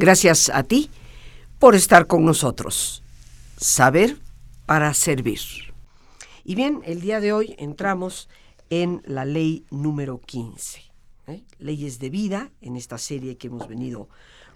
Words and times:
Gracias 0.00 0.48
a 0.48 0.62
ti 0.62 0.88
por 1.58 1.74
estar 1.74 2.06
con 2.06 2.24
nosotros. 2.24 3.02
Saber 3.58 4.16
para 4.64 4.94
servir. 4.94 5.40
Y 6.42 6.54
bien, 6.54 6.80
el 6.86 7.02
día 7.02 7.20
de 7.20 7.34
hoy 7.34 7.54
entramos 7.58 8.30
en 8.70 9.02
la 9.04 9.26
ley 9.26 9.66
número 9.70 10.18
15. 10.18 10.80
¿eh? 11.26 11.44
Leyes 11.58 11.98
de 11.98 12.08
vida, 12.08 12.50
en 12.62 12.76
esta 12.76 12.96
serie 12.96 13.36
que 13.36 13.48
hemos 13.48 13.68
venido 13.68 14.08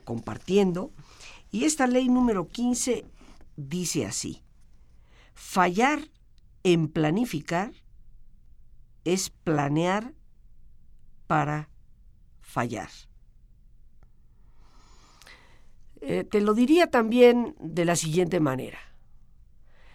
compartiendo. 0.07 0.93
Y 1.53 1.65
esta 1.65 1.87
ley 1.87 2.09
número 2.09 2.49
15 2.49 3.05
dice 3.57 4.07
así, 4.07 4.41
fallar 5.35 6.09
en 6.63 6.89
planificar 6.89 7.75
es 9.05 9.29
planear 9.29 10.15
para 11.27 11.69
fallar. 12.41 12.89
Eh, 16.07 16.23
te 16.23 16.43
lo 16.43 16.53
diría 16.53 16.91
también 16.91 17.57
de 17.59 17.87
la 17.87 17.97
siguiente 17.97 18.39
manera. 18.39 18.79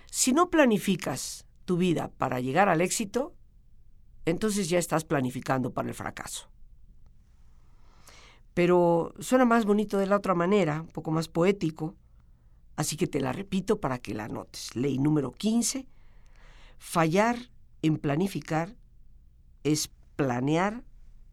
Si 0.10 0.34
no 0.34 0.50
planificas 0.50 1.46
tu 1.66 1.78
vida 1.78 2.10
para 2.18 2.40
llegar 2.40 2.68
al 2.68 2.82
éxito, 2.82 3.36
entonces 4.26 4.70
ya 4.70 4.80
estás 4.80 5.06
planificando 5.06 5.72
para 5.72 5.88
el 5.88 5.94
fracaso. 5.94 6.50
Pero 8.56 9.14
suena 9.20 9.46
más 9.46 9.66
bonito 9.66 10.00
de 10.00 10.08
la 10.08 10.16
otra 10.16 10.34
manera, 10.34 10.82
un 10.82 10.88
poco 10.88 11.12
más 11.12 11.28
poético, 11.28 11.96
así 12.76 12.98
que 12.98 13.06
te 13.06 13.20
la 13.20 13.32
repito 13.32 13.80
para 13.80 14.00
que 14.00 14.16
la 14.16 14.28
notes. 14.28 14.76
Ley 14.76 14.98
número 14.98 15.32
15. 15.32 15.86
Fallar 16.80 17.38
en 17.84 17.98
planificar 17.98 18.76
es 19.64 19.92
planear 20.16 20.84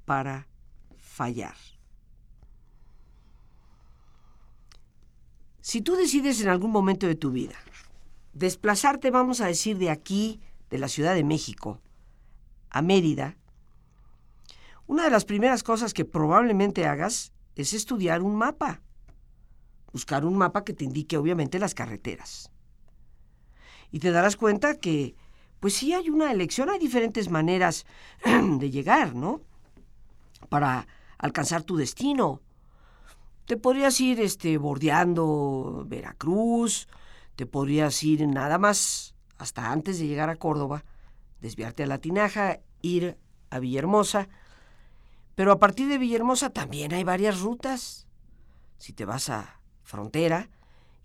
para 0.05 0.48
fallar. 0.98 1.56
Si 5.67 5.81
tú 5.81 5.97
decides 5.97 6.41
en 6.41 6.48
algún 6.48 6.70
momento 6.70 7.09
de 7.09 7.17
tu 7.17 7.33
vida 7.33 7.56
desplazarte, 8.34 9.11
vamos 9.11 9.41
a 9.41 9.48
decir, 9.48 9.78
de 9.78 9.91
aquí, 9.91 10.41
de 10.70 10.78
la 10.78 10.86
Ciudad 10.86 11.12
de 11.12 11.25
México, 11.25 11.81
a 12.70 12.83
Mérida, 12.83 13.36
una 14.87 15.03
de 15.03 15.11
las 15.11 15.25
primeras 15.25 15.64
cosas 15.64 15.92
que 15.92 16.05
probablemente 16.05 16.87
hagas 16.87 17.33
es 17.56 17.72
estudiar 17.72 18.22
un 18.22 18.37
mapa. 18.37 18.81
Buscar 19.92 20.25
un 20.25 20.39
mapa 20.39 20.62
que 20.62 20.72
te 20.72 20.84
indique 20.84 21.17
obviamente 21.17 21.59
las 21.59 21.75
carreteras. 21.75 22.53
Y 23.91 23.98
te 23.98 24.12
darás 24.12 24.37
cuenta 24.37 24.77
que, 24.77 25.17
pues 25.59 25.75
sí 25.75 25.92
hay 25.92 26.11
una 26.11 26.31
elección, 26.31 26.70
hay 26.70 26.78
diferentes 26.78 27.28
maneras 27.28 27.87
de 28.25 28.70
llegar, 28.70 29.17
¿no? 29.17 29.41
Para 30.48 30.87
alcanzar 31.19 31.64
tu 31.64 31.77
destino. 31.77 32.41
Te 33.47 33.56
podrías 33.56 34.00
ir 34.00 34.20
este, 34.20 34.58
bordeando 34.58 35.84
Veracruz, 35.86 36.89
te 37.36 37.47
podrías 37.47 38.03
ir 38.03 38.27
nada 38.27 38.58
más 38.58 39.14
hasta 39.38 39.70
antes 39.70 39.98
de 39.98 40.08
llegar 40.08 40.30
a 40.30 40.36
Córdoba, 40.36 40.84
desviarte 41.41 41.84
a 41.84 41.86
La 41.86 41.98
Tinaja, 41.98 42.58
ir 42.83 43.16
a 43.50 43.61
Villahermosa, 43.61 44.28
pero 45.36 45.53
a 45.53 45.58
partir 45.58 45.88
de 45.88 45.98
Villahermosa 45.98 46.50
también 46.50 46.92
hay 46.92 47.05
varias 47.05 47.41
rutas. 47.41 48.08
Si 48.78 48.92
te 48.92 49.05
vas 49.05 49.28
a 49.28 49.60
frontera 49.84 50.50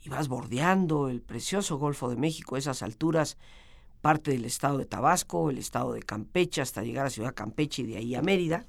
y 0.04 0.10
vas 0.10 0.28
bordeando 0.28 1.10
el 1.10 1.22
precioso 1.22 1.78
Golfo 1.78 2.10
de 2.10 2.16
México, 2.16 2.58
esas 2.58 2.82
alturas, 2.82 3.38
parte 4.02 4.32
del 4.32 4.46
estado 4.46 4.80
de 4.80 4.86
Tabasco, 4.86 5.52
el 5.52 5.60
estado 5.60 5.94
de 5.94 6.02
Campeche, 6.02 6.62
hasta 6.62 6.82
llegar 6.82 7.06
a 7.06 7.12
Ciudad 7.12 7.36
Campeche 7.36 7.84
y 7.84 7.88
de 7.88 7.98
ahí 7.98 8.16
a 8.16 8.24
Mérida. 8.24 8.66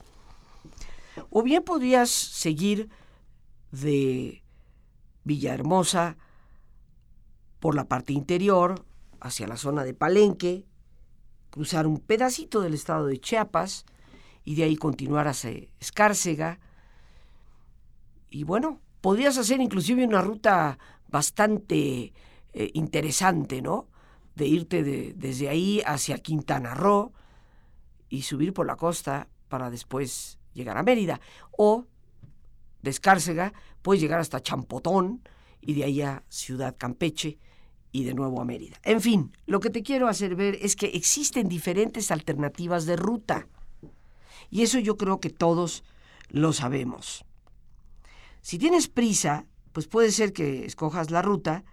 O 1.30 1.42
bien 1.42 1.62
podrías 1.62 2.10
seguir 2.10 2.90
de 3.72 4.44
Villahermosa 5.24 6.16
por 7.58 7.74
la 7.74 7.88
parte 7.88 8.12
interior 8.12 8.84
hacia 9.20 9.48
la 9.48 9.56
zona 9.56 9.84
de 9.84 9.94
Palenque, 9.94 10.66
cruzar 11.50 11.86
un 11.86 11.98
pedacito 11.98 12.60
del 12.60 12.74
estado 12.74 13.06
de 13.06 13.18
Chiapas 13.18 13.84
y 14.44 14.54
de 14.54 14.64
ahí 14.64 14.76
continuar 14.76 15.28
hacia 15.28 15.68
Escárcega. 15.80 16.60
Y 18.30 18.44
bueno, 18.44 18.80
podrías 19.00 19.38
hacer 19.38 19.60
inclusive 19.60 20.04
una 20.04 20.22
ruta 20.22 20.78
bastante 21.08 22.12
eh, 22.52 22.70
interesante, 22.74 23.62
¿no? 23.62 23.88
De 24.34 24.46
irte 24.46 24.82
desde 24.82 25.48
ahí 25.48 25.82
hacia 25.84 26.18
Quintana 26.18 26.74
Roo 26.74 27.12
y 28.08 28.22
subir 28.22 28.52
por 28.52 28.66
la 28.66 28.76
costa 28.76 29.28
para 29.48 29.70
después 29.70 30.38
llegar 30.54 30.78
a 30.78 30.82
Mérida. 30.82 31.20
O 31.56 31.86
de 32.82 32.90
Escárcega, 32.90 33.52
puedes 33.80 34.02
llegar 34.02 34.20
hasta 34.20 34.42
Champotón 34.42 35.22
y 35.60 35.74
de 35.74 35.84
ahí 35.84 36.02
a 36.02 36.24
Ciudad 36.28 36.76
Campeche 36.76 37.38
y 37.92 38.04
de 38.04 38.14
nuevo 38.14 38.40
a 38.40 38.44
Mérida. 38.44 38.78
En 38.82 39.00
fin, 39.00 39.32
lo 39.46 39.60
que 39.60 39.70
te 39.70 39.82
quiero 39.82 40.08
hacer 40.08 40.34
ver 40.34 40.58
es 40.60 40.76
que 40.76 40.86
existen 40.86 41.48
diferentes 41.48 42.10
alternativas 42.10 42.86
de 42.86 42.96
ruta. 42.96 43.46
Y 44.50 44.62
eso 44.62 44.78
yo 44.78 44.96
creo 44.96 45.20
que 45.20 45.30
todos 45.30 45.84
lo 46.28 46.52
sabemos. 46.52 47.24
Si 48.40 48.58
tienes 48.58 48.88
prisa, 48.88 49.46
pues 49.72 49.86
puede 49.86 50.10
ser 50.10 50.32
que 50.32 50.64
escojas 50.64 51.10
la 51.10 51.22
ruta 51.22 51.64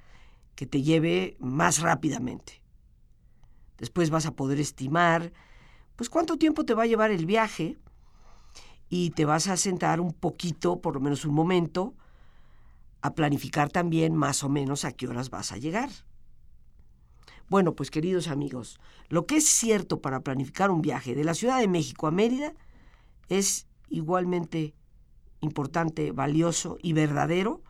que 0.55 0.65
te 0.65 0.81
lleve 0.81 1.35
más 1.39 1.79
rápidamente. 1.79 2.61
Después 3.77 4.09
vas 4.09 4.25
a 4.25 4.35
poder 4.35 4.59
estimar, 4.59 5.31
pues 5.95 6.09
cuánto 6.09 6.37
tiempo 6.37 6.65
te 6.65 6.73
va 6.73 6.83
a 6.83 6.87
llevar 6.87 7.11
el 7.11 7.25
viaje 7.25 7.77
y 8.89 9.11
te 9.11 9.25
vas 9.25 9.47
a 9.47 9.57
sentar 9.57 10.01
un 10.01 10.13
poquito, 10.13 10.81
por 10.81 10.95
lo 10.95 10.99
menos 10.99 11.25
un 11.25 11.33
momento, 11.33 11.93
a 13.01 13.13
planificar 13.13 13.69
también 13.69 14.15
más 14.15 14.43
o 14.43 14.49
menos 14.49 14.83
a 14.83 14.91
qué 14.91 15.07
horas 15.07 15.29
vas 15.29 15.51
a 15.51 15.57
llegar. 15.57 15.89
Bueno, 17.47 17.75
pues 17.75 17.89
queridos 17.89 18.27
amigos, 18.27 18.79
lo 19.07 19.25
que 19.25 19.37
es 19.37 19.47
cierto 19.47 20.01
para 20.01 20.21
planificar 20.21 20.69
un 20.69 20.81
viaje 20.81 21.15
de 21.15 21.23
la 21.23 21.33
Ciudad 21.33 21.59
de 21.59 21.67
México 21.67 22.07
a 22.07 22.11
Mérida 22.11 22.53
es 23.27 23.67
igualmente 23.89 24.75
importante, 25.41 26.11
valioso 26.11 26.77
y 26.81 26.93
verdadero 26.93 27.63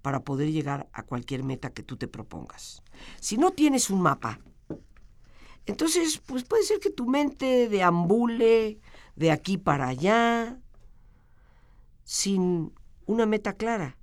para 0.00 0.24
poder 0.24 0.50
llegar 0.50 0.88
a 0.92 1.02
cualquier 1.02 1.44
meta 1.44 1.70
que 1.70 1.82
tú 1.82 1.96
te 1.96 2.08
propongas. 2.08 2.82
Si 3.20 3.36
no 3.36 3.50
tienes 3.50 3.90
un 3.90 4.00
mapa, 4.00 4.40
entonces 5.66 6.20
pues 6.24 6.44
puede 6.44 6.64
ser 6.64 6.80
que 6.80 6.90
tu 6.90 7.06
mente 7.06 7.68
deambule 7.68 8.80
de 9.16 9.30
aquí 9.30 9.58
para 9.58 9.88
allá 9.88 10.58
sin 12.04 12.72
una 13.06 13.26
meta 13.26 13.54
clara 13.54 13.98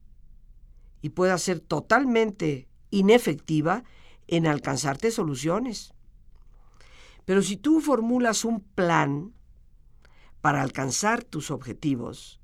y 1.02 1.10
pueda 1.10 1.38
ser 1.38 1.60
totalmente 1.60 2.68
inefectiva 2.90 3.84
en 4.28 4.48
alcanzarte 4.48 5.12
soluciones. 5.12 5.94
Pero 7.26 7.42
si 7.42 7.58
tú 7.58 7.82
formulas 7.82 8.46
un 8.46 8.62
plan 8.62 9.34
para 10.42 10.62
alcanzar 10.62 11.24
tus 11.24 11.52
objetivos, 11.52 12.40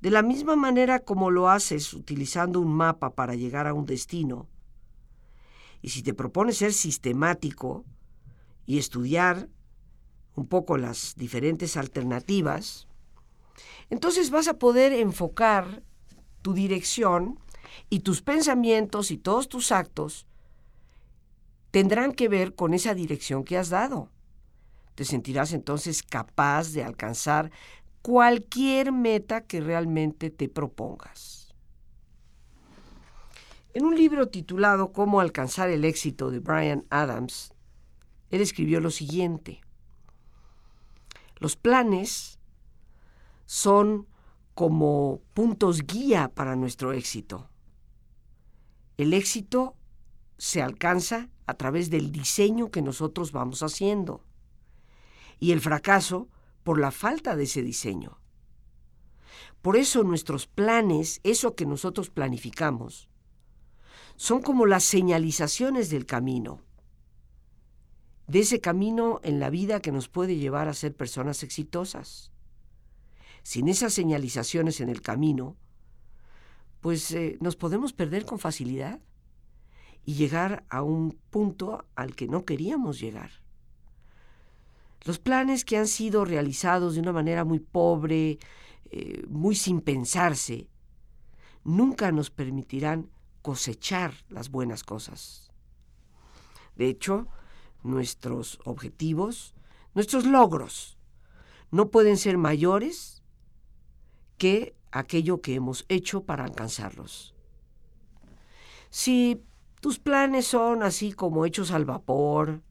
de 0.00 0.10
la 0.10 0.22
misma 0.22 0.56
manera 0.56 1.00
como 1.00 1.30
lo 1.30 1.48
haces 1.48 1.94
utilizando 1.94 2.60
un 2.60 2.72
mapa 2.72 3.14
para 3.14 3.34
llegar 3.34 3.66
a 3.66 3.74
un 3.74 3.86
destino, 3.86 4.48
y 5.82 5.90
si 5.90 6.02
te 6.02 6.14
propones 6.14 6.58
ser 6.58 6.72
sistemático 6.72 7.84
y 8.66 8.78
estudiar 8.78 9.48
un 10.36 10.46
poco 10.46 10.76
las 10.76 11.14
diferentes 11.16 11.76
alternativas, 11.76 12.86
entonces 13.90 14.30
vas 14.30 14.48
a 14.48 14.58
poder 14.58 14.92
enfocar 14.92 15.82
tu 16.42 16.54
dirección 16.54 17.38
y 17.90 18.00
tus 18.00 18.22
pensamientos 18.22 19.10
y 19.10 19.18
todos 19.18 19.48
tus 19.48 19.72
actos 19.72 20.26
tendrán 21.70 22.12
que 22.12 22.28
ver 22.28 22.54
con 22.54 22.74
esa 22.74 22.94
dirección 22.94 23.44
que 23.44 23.58
has 23.58 23.70
dado. 23.70 24.10
Te 24.94 25.04
sentirás 25.04 25.52
entonces 25.52 26.02
capaz 26.02 26.72
de 26.72 26.84
alcanzar 26.84 27.50
cualquier 28.02 28.92
meta 28.92 29.42
que 29.42 29.60
realmente 29.60 30.30
te 30.30 30.48
propongas. 30.48 31.54
En 33.74 33.84
un 33.84 33.94
libro 33.94 34.28
titulado 34.28 34.92
Cómo 34.92 35.20
alcanzar 35.20 35.68
el 35.68 35.84
éxito 35.84 36.30
de 36.30 36.38
Brian 36.38 36.86
Adams, 36.88 37.52
él 38.30 38.40
escribió 38.40 38.80
lo 38.80 38.90
siguiente. 38.90 39.60
Los 41.38 41.56
planes 41.56 42.38
son 43.44 44.06
como 44.54 45.20
puntos 45.34 45.82
guía 45.86 46.32
para 46.34 46.56
nuestro 46.56 46.92
éxito. 46.92 47.48
El 48.96 49.12
éxito 49.12 49.76
se 50.38 50.62
alcanza 50.62 51.28
a 51.46 51.54
través 51.54 51.90
del 51.90 52.10
diseño 52.10 52.70
que 52.70 52.82
nosotros 52.82 53.32
vamos 53.32 53.62
haciendo 53.62 54.24
y 55.38 55.52
el 55.52 55.60
fracaso 55.60 56.28
por 56.62 56.80
la 56.80 56.90
falta 56.90 57.36
de 57.36 57.44
ese 57.44 57.62
diseño. 57.62 58.18
Por 59.62 59.76
eso 59.76 60.02
nuestros 60.02 60.46
planes, 60.46 61.20
eso 61.22 61.54
que 61.54 61.66
nosotros 61.66 62.10
planificamos, 62.10 63.08
son 64.16 64.40
como 64.40 64.66
las 64.66 64.84
señalizaciones 64.84 65.90
del 65.90 66.06
camino, 66.06 66.62
de 68.26 68.40
ese 68.40 68.60
camino 68.60 69.20
en 69.22 69.38
la 69.40 69.50
vida 69.50 69.80
que 69.80 69.92
nos 69.92 70.08
puede 70.08 70.36
llevar 70.36 70.68
a 70.68 70.74
ser 70.74 70.94
personas 70.94 71.42
exitosas. 71.42 72.32
Sin 73.42 73.68
esas 73.68 73.94
señalizaciones 73.94 74.80
en 74.80 74.88
el 74.88 75.00
camino, 75.00 75.56
pues 76.80 77.12
eh, 77.12 77.38
nos 77.40 77.56
podemos 77.56 77.92
perder 77.92 78.24
con 78.24 78.38
facilidad 78.38 79.00
y 80.04 80.14
llegar 80.14 80.64
a 80.68 80.82
un 80.82 81.18
punto 81.30 81.84
al 81.94 82.14
que 82.14 82.28
no 82.28 82.44
queríamos 82.44 83.00
llegar. 83.00 83.30
Los 85.04 85.18
planes 85.18 85.64
que 85.64 85.76
han 85.76 85.86
sido 85.86 86.24
realizados 86.24 86.94
de 86.94 87.00
una 87.00 87.12
manera 87.12 87.44
muy 87.44 87.60
pobre, 87.60 88.38
eh, 88.90 89.24
muy 89.28 89.54
sin 89.54 89.80
pensarse, 89.80 90.68
nunca 91.62 92.10
nos 92.10 92.30
permitirán 92.30 93.10
cosechar 93.42 94.14
las 94.28 94.50
buenas 94.50 94.82
cosas. 94.82 95.52
De 96.74 96.88
hecho, 96.88 97.28
nuestros 97.82 98.58
objetivos, 98.64 99.54
nuestros 99.94 100.24
logros, 100.26 100.98
no 101.70 101.90
pueden 101.90 102.16
ser 102.16 102.38
mayores 102.38 103.22
que 104.38 104.74
aquello 104.92 105.40
que 105.40 105.54
hemos 105.54 105.84
hecho 105.88 106.24
para 106.24 106.44
alcanzarlos. 106.44 107.34
Si 108.90 109.42
tus 109.80 109.98
planes 109.98 110.46
son 110.46 110.82
así 110.82 111.12
como 111.12 111.44
hechos 111.44 111.70
al 111.70 111.84
vapor, 111.84 112.62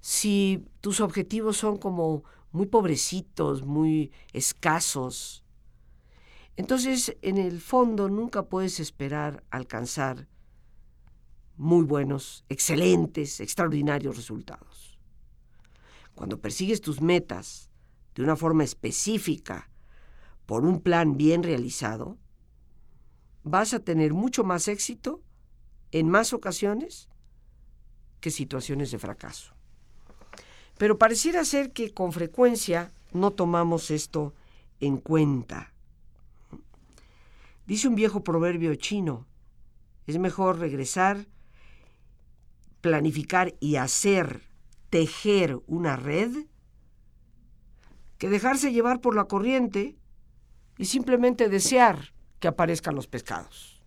si 0.00 0.64
tus 0.80 1.00
objetivos 1.00 1.56
son 1.56 1.78
como 1.78 2.24
muy 2.52 2.66
pobrecitos, 2.66 3.62
muy 3.62 4.12
escasos, 4.32 5.44
entonces 6.56 7.16
en 7.22 7.38
el 7.38 7.60
fondo 7.60 8.08
nunca 8.08 8.44
puedes 8.44 8.80
esperar 8.80 9.44
alcanzar 9.50 10.28
muy 11.58 11.84
buenos, 11.84 12.44
excelentes, 12.48 13.40
extraordinarios 13.40 14.16
resultados. 14.16 14.98
Cuando 16.14 16.40
persigues 16.40 16.80
tus 16.80 17.00
metas 17.00 17.68
de 18.14 18.22
una 18.22 18.36
forma 18.36 18.64
específica, 18.64 19.68
por 20.46 20.64
un 20.64 20.80
plan 20.80 21.16
bien 21.16 21.42
realizado, 21.42 22.16
vas 23.42 23.74
a 23.74 23.80
tener 23.80 24.14
mucho 24.14 24.44
más 24.44 24.68
éxito 24.68 25.22
en 25.90 26.08
más 26.08 26.32
ocasiones 26.32 27.08
que 28.20 28.30
situaciones 28.30 28.90
de 28.90 28.98
fracaso. 28.98 29.52
Pero 30.78 30.96
pareciera 30.96 31.44
ser 31.44 31.72
que 31.72 31.92
con 31.92 32.12
frecuencia 32.12 32.92
no 33.12 33.32
tomamos 33.32 33.90
esto 33.90 34.32
en 34.80 34.98
cuenta. 34.98 35.72
Dice 37.66 37.88
un 37.88 37.96
viejo 37.96 38.22
proverbio 38.24 38.74
chino, 38.76 39.26
es 40.06 40.18
mejor 40.18 40.58
regresar, 40.58 41.26
planificar 42.80 43.54
y 43.60 43.76
hacer, 43.76 44.42
tejer 44.90 45.58
una 45.66 45.96
red, 45.96 46.46
que 48.18 48.28
dejarse 48.28 48.72
llevar 48.72 49.00
por 49.00 49.14
la 49.14 49.24
corriente 49.24 49.96
y 50.76 50.86
simplemente 50.86 51.48
desear 51.48 52.12
que 52.40 52.48
aparezcan 52.48 52.94
los 52.94 53.06
pescados. 53.06 53.82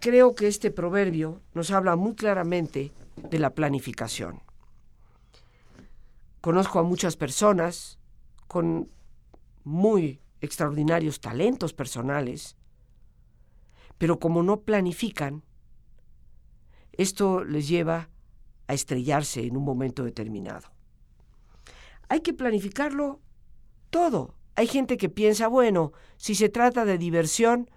Creo 0.00 0.34
que 0.34 0.48
este 0.48 0.70
proverbio 0.70 1.40
nos 1.54 1.70
habla 1.70 1.96
muy 1.96 2.14
claramente 2.14 2.92
de 3.16 3.38
la 3.38 3.54
planificación. 3.54 4.42
Conozco 6.40 6.78
a 6.78 6.82
muchas 6.82 7.16
personas 7.16 7.98
con 8.46 8.90
muy 9.64 10.20
extraordinarios 10.40 11.20
talentos 11.20 11.72
personales, 11.72 12.56
pero 13.98 14.18
como 14.18 14.42
no 14.42 14.60
planifican, 14.60 15.42
esto 16.98 17.44
les 17.44 17.68
lleva 17.68 18.10
a 18.66 18.74
estrellarse 18.74 19.46
en 19.46 19.56
un 19.56 19.64
momento 19.64 20.04
determinado. 20.04 20.68
Hay 22.08 22.20
que 22.20 22.34
planificarlo 22.34 23.20
todo. 23.90 24.34
Hay 24.56 24.66
gente 24.66 24.96
que 24.96 25.08
piensa, 25.08 25.48
bueno, 25.48 25.92
si 26.16 26.34
se 26.34 26.48
trata 26.48 26.84
de 26.84 26.98
diversión, 26.98 27.70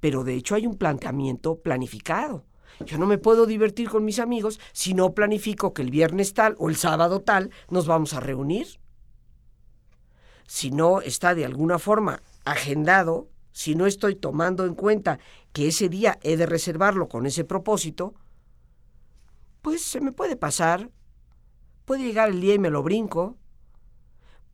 pero 0.00 0.24
de 0.24 0.34
hecho 0.34 0.56
hay 0.56 0.66
un 0.66 0.76
planteamiento 0.76 1.60
planificado. 1.60 2.44
Yo 2.84 2.98
no 2.98 3.06
me 3.06 3.18
puedo 3.18 3.46
divertir 3.46 3.88
con 3.88 4.04
mis 4.04 4.18
amigos 4.18 4.58
si 4.72 4.94
no 4.94 5.14
planifico 5.14 5.72
que 5.72 5.82
el 5.82 5.90
viernes 5.90 6.34
tal 6.34 6.56
o 6.58 6.68
el 6.68 6.76
sábado 6.76 7.20
tal 7.20 7.50
nos 7.70 7.86
vamos 7.86 8.14
a 8.14 8.20
reunir. 8.20 8.66
Si 10.46 10.70
no 10.70 11.00
está 11.00 11.34
de 11.34 11.44
alguna 11.44 11.78
forma 11.78 12.20
agendado, 12.44 13.28
si 13.52 13.74
no 13.74 13.86
estoy 13.86 14.16
tomando 14.16 14.64
en 14.64 14.74
cuenta 14.74 15.18
que 15.52 15.68
ese 15.68 15.88
día 15.88 16.18
he 16.22 16.36
de 16.36 16.46
reservarlo 16.46 17.08
con 17.08 17.26
ese 17.26 17.44
propósito, 17.44 18.14
pues 19.60 19.82
se 19.82 20.00
me 20.00 20.12
puede 20.12 20.36
pasar. 20.36 20.90
Puede 21.84 22.04
llegar 22.04 22.30
el 22.30 22.40
día 22.40 22.54
y 22.54 22.58
me 22.58 22.70
lo 22.70 22.82
brinco. 22.82 23.36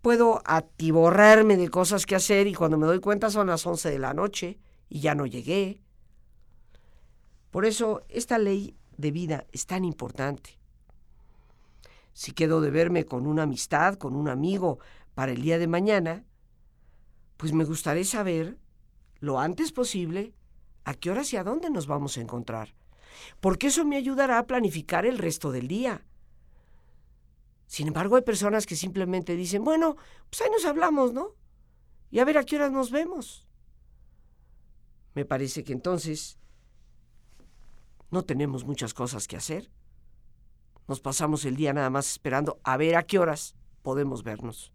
Puedo 0.02 0.42
atiborrarme 0.44 1.56
de 1.56 1.68
cosas 1.68 2.06
que 2.06 2.16
hacer 2.16 2.46
y 2.46 2.54
cuando 2.54 2.76
me 2.76 2.86
doy 2.86 3.00
cuenta 3.00 3.30
son 3.30 3.48
las 3.48 3.66
11 3.66 3.90
de 3.90 3.98
la 3.98 4.14
noche 4.14 4.58
y 4.88 5.00
ya 5.00 5.14
no 5.14 5.26
llegué. 5.26 5.80
Por 7.50 7.64
eso 7.64 8.04
esta 8.08 8.38
ley 8.38 8.76
de 8.96 9.10
vida 9.10 9.46
es 9.52 9.66
tan 9.66 9.84
importante. 9.84 10.58
Si 12.12 12.32
quedo 12.32 12.60
de 12.60 12.70
verme 12.70 13.04
con 13.04 13.26
una 13.26 13.44
amistad, 13.44 13.94
con 13.94 14.16
un 14.16 14.28
amigo 14.28 14.78
para 15.14 15.32
el 15.32 15.42
día 15.42 15.58
de 15.58 15.68
mañana, 15.68 16.24
pues 17.36 17.52
me 17.52 17.64
gustaría 17.64 18.04
saber 18.04 18.58
lo 19.20 19.40
antes 19.40 19.72
posible 19.72 20.34
a 20.84 20.94
qué 20.94 21.10
horas 21.10 21.32
y 21.32 21.36
a 21.36 21.44
dónde 21.44 21.70
nos 21.70 21.86
vamos 21.86 22.16
a 22.16 22.20
encontrar, 22.20 22.74
porque 23.40 23.68
eso 23.68 23.84
me 23.84 23.96
ayudará 23.96 24.38
a 24.38 24.46
planificar 24.46 25.06
el 25.06 25.18
resto 25.18 25.52
del 25.52 25.68
día. 25.68 26.04
Sin 27.66 27.88
embargo, 27.88 28.16
hay 28.16 28.22
personas 28.22 28.64
que 28.64 28.76
simplemente 28.76 29.36
dicen, 29.36 29.62
bueno, 29.64 29.96
pues 30.30 30.40
ahí 30.40 30.48
nos 30.50 30.64
hablamos, 30.64 31.12
¿no? 31.12 31.34
Y 32.10 32.20
a 32.20 32.24
ver 32.24 32.38
a 32.38 32.44
qué 32.44 32.56
horas 32.56 32.72
nos 32.72 32.90
vemos. 32.90 33.46
Me 35.14 35.26
parece 35.26 35.64
que 35.64 35.74
entonces 35.74 36.38
no 38.10 38.22
tenemos 38.22 38.64
muchas 38.64 38.94
cosas 38.94 39.26
que 39.26 39.36
hacer. 39.36 39.70
Nos 40.86 41.00
pasamos 41.00 41.44
el 41.44 41.56
día 41.56 41.74
nada 41.74 41.90
más 41.90 42.10
esperando 42.10 42.58
a 42.64 42.78
ver 42.78 42.96
a 42.96 43.02
qué 43.02 43.18
horas 43.18 43.54
podemos 43.82 44.22
vernos. 44.22 44.72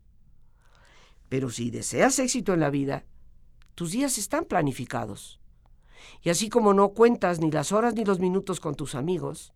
Pero 1.29 1.49
si 1.49 1.71
deseas 1.71 2.19
éxito 2.19 2.53
en 2.53 2.59
la 2.59 2.69
vida, 2.69 3.05
tus 3.75 3.91
días 3.91 4.17
están 4.17 4.45
planificados. 4.45 5.39
Y 6.21 6.29
así 6.29 6.49
como 6.49 6.73
no 6.73 6.89
cuentas 6.89 7.39
ni 7.39 7.51
las 7.51 7.71
horas 7.71 7.95
ni 7.95 8.05
los 8.05 8.19
minutos 8.19 8.59
con 8.59 8.75
tus 8.75 8.95
amigos, 8.95 9.53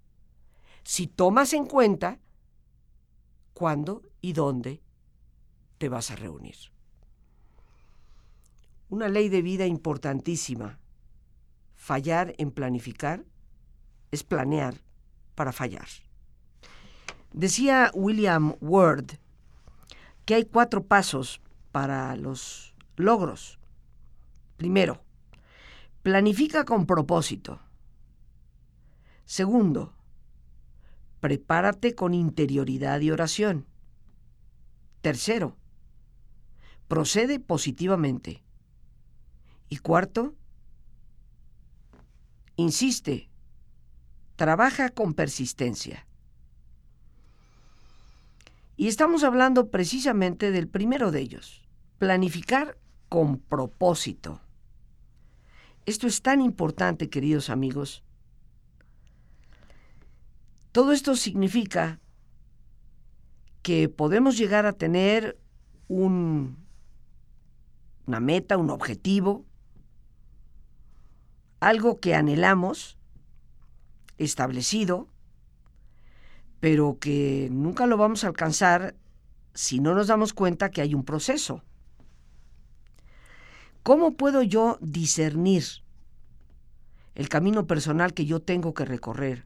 si 0.83 1.07
tomas 1.07 1.53
en 1.53 1.65
cuenta 1.65 2.19
cuándo 3.53 4.03
y 4.21 4.33
dónde 4.33 4.81
te 5.77 5.89
vas 5.89 6.11
a 6.11 6.15
reunir. 6.15 6.55
Una 8.89 9.09
ley 9.09 9.29
de 9.29 9.41
vida 9.41 9.65
importantísima. 9.65 10.79
Fallar 11.75 12.33
en 12.37 12.51
planificar 12.51 13.25
es 14.11 14.23
planear 14.23 14.75
para 15.35 15.51
fallar. 15.51 15.87
Decía 17.33 17.91
William 17.93 18.55
Ward 18.61 19.19
que 20.25 20.35
hay 20.35 20.45
cuatro 20.45 20.85
pasos 20.85 21.41
para 21.71 22.15
los 22.15 22.73
logros. 22.95 23.56
Primero, 24.57 25.01
planifica 26.03 26.65
con 26.65 26.85
propósito. 26.85 27.59
Segundo, 29.25 29.93
prepárate 31.19 31.95
con 31.95 32.13
interioridad 32.13 32.99
y 33.01 33.11
oración. 33.11 33.65
Tercero, 35.01 35.55
procede 36.87 37.39
positivamente. 37.39 38.43
Y 39.69 39.77
cuarto, 39.77 40.35
insiste 42.55 43.29
trabaja 44.37 44.89
con 44.89 45.13
persistencia. 45.13 46.07
Y 48.77 48.87
estamos 48.87 49.23
hablando 49.23 49.69
precisamente 49.69 50.51
del 50.51 50.69
primero 50.69 51.11
de 51.11 51.19
ellos, 51.19 51.67
planificar 51.97 52.77
con 53.09 53.39
propósito. 53.39 54.39
Esto 55.87 56.05
es 56.05 56.21
tan 56.21 56.41
importante, 56.41 57.09
queridos 57.09 57.49
amigos. 57.49 58.03
Todo 60.73 60.91
esto 60.91 61.15
significa 61.15 62.01
que 63.61 63.87
podemos 63.87 64.37
llegar 64.37 64.65
a 64.65 64.73
tener 64.73 65.39
un, 65.87 66.57
una 68.05 68.19
meta, 68.19 68.57
un 68.57 68.69
objetivo, 68.69 69.45
algo 71.61 72.01
que 72.01 72.15
anhelamos, 72.15 72.97
establecido, 74.17 75.07
pero 76.59 76.97
que 76.99 77.47
nunca 77.49 77.87
lo 77.87 77.95
vamos 77.95 78.25
a 78.25 78.27
alcanzar 78.27 78.97
si 79.53 79.79
no 79.79 79.95
nos 79.95 80.07
damos 80.07 80.33
cuenta 80.33 80.69
que 80.69 80.81
hay 80.81 80.93
un 80.93 81.05
proceso. 81.05 81.63
¿Cómo 83.87 84.17
puedo 84.17 84.43
yo 84.43 84.77
discernir 84.81 85.63
el 87.15 87.29
camino 87.29 87.67
personal 87.67 88.13
que 88.13 88.25
yo 88.25 88.41
tengo 88.41 88.73
que 88.73 88.83
recorrer, 88.83 89.45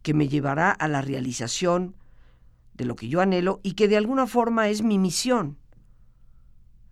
que 0.00 0.14
me 0.14 0.28
llevará 0.28 0.70
a 0.70 0.88
la 0.88 1.02
realización 1.02 1.94
de 2.72 2.86
lo 2.86 2.96
que 2.96 3.10
yo 3.10 3.20
anhelo 3.20 3.60
y 3.62 3.74
que 3.74 3.86
de 3.86 3.98
alguna 3.98 4.26
forma 4.26 4.70
es 4.70 4.80
mi 4.80 4.96
misión? 4.96 5.58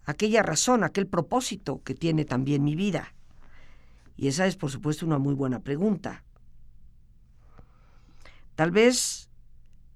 aquella 0.04 0.42
razón, 0.42 0.84
aquel 0.84 1.06
propósito 1.06 1.82
que 1.84 1.94
tiene 1.94 2.26
también 2.26 2.62
mi 2.64 2.74
vida? 2.76 3.14
Y 4.14 4.28
esa 4.28 4.46
es, 4.46 4.58
por 4.58 4.70
supuesto, 4.70 5.06
una 5.06 5.16
muy 5.16 5.32
buena 5.32 5.60
pregunta. 5.60 6.22
Tal 8.56 8.72
vez, 8.72 9.30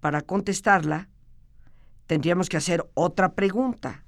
para 0.01 0.23
contestarla, 0.23 1.11
tendríamos 2.07 2.49
que 2.49 2.57
hacer 2.57 2.89
otra 2.95 3.35
pregunta. 3.35 4.07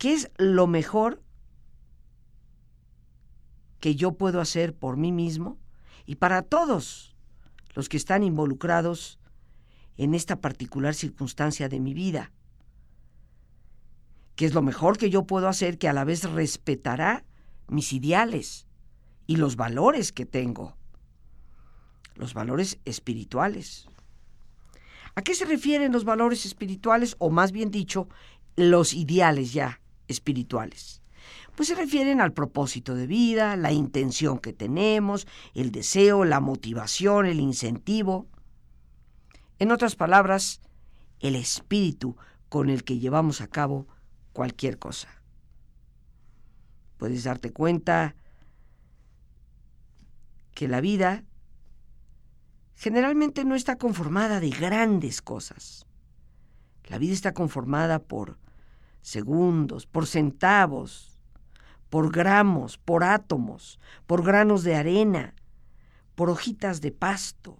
¿Qué 0.00 0.14
es 0.14 0.30
lo 0.38 0.66
mejor 0.66 1.22
que 3.80 3.96
yo 3.96 4.12
puedo 4.12 4.40
hacer 4.40 4.74
por 4.74 4.96
mí 4.96 5.12
mismo 5.12 5.58
y 6.06 6.14
para 6.14 6.40
todos 6.40 7.14
los 7.74 7.90
que 7.90 7.98
están 7.98 8.22
involucrados 8.22 9.18
en 9.98 10.14
esta 10.14 10.40
particular 10.40 10.94
circunstancia 10.94 11.68
de 11.68 11.80
mi 11.80 11.92
vida? 11.92 12.32
¿Qué 14.36 14.46
es 14.46 14.54
lo 14.54 14.62
mejor 14.62 14.96
que 14.96 15.10
yo 15.10 15.26
puedo 15.26 15.48
hacer 15.48 15.76
que 15.76 15.86
a 15.86 15.92
la 15.92 16.04
vez 16.04 16.24
respetará 16.24 17.26
mis 17.68 17.92
ideales 17.92 18.66
y 19.26 19.36
los 19.36 19.54
valores 19.56 20.12
que 20.12 20.24
tengo? 20.24 20.78
Los 22.14 22.32
valores 22.32 22.78
espirituales. 22.86 23.86
¿A 25.14 25.20
qué 25.20 25.34
se 25.34 25.44
refieren 25.44 25.92
los 25.92 26.06
valores 26.06 26.46
espirituales 26.46 27.16
o 27.18 27.28
más 27.28 27.52
bien 27.52 27.70
dicho, 27.70 28.08
los 28.56 28.94
ideales 28.94 29.52
ya 29.52 29.78
espirituales? 30.10 31.02
Pues 31.54 31.68
se 31.68 31.74
refieren 31.74 32.20
al 32.20 32.32
propósito 32.32 32.94
de 32.94 33.06
vida, 33.06 33.56
la 33.56 33.72
intención 33.72 34.38
que 34.38 34.52
tenemos, 34.52 35.26
el 35.54 35.72
deseo, 35.72 36.24
la 36.24 36.40
motivación, 36.40 37.26
el 37.26 37.40
incentivo. 37.40 38.26
En 39.58 39.70
otras 39.70 39.96
palabras, 39.96 40.60
el 41.18 41.36
espíritu 41.36 42.16
con 42.48 42.70
el 42.70 42.84
que 42.84 42.98
llevamos 42.98 43.40
a 43.40 43.46
cabo 43.46 43.86
cualquier 44.32 44.78
cosa. 44.78 45.08
Puedes 46.96 47.24
darte 47.24 47.52
cuenta 47.52 48.14
que 50.54 50.68
la 50.68 50.80
vida 50.80 51.24
generalmente 52.74 53.44
no 53.44 53.54
está 53.54 53.76
conformada 53.76 54.40
de 54.40 54.50
grandes 54.50 55.22
cosas. 55.22 55.86
La 56.88 56.98
vida 56.98 57.12
está 57.12 57.32
conformada 57.32 58.00
por 58.00 58.38
segundos, 59.00 59.86
por 59.86 60.06
centavos, 60.06 61.18
por 61.88 62.12
gramos, 62.12 62.78
por 62.78 63.04
átomos, 63.04 63.78
por 64.06 64.24
granos 64.24 64.62
de 64.62 64.76
arena, 64.76 65.34
por 66.14 66.30
hojitas 66.30 66.80
de 66.80 66.92
pasto, 66.92 67.58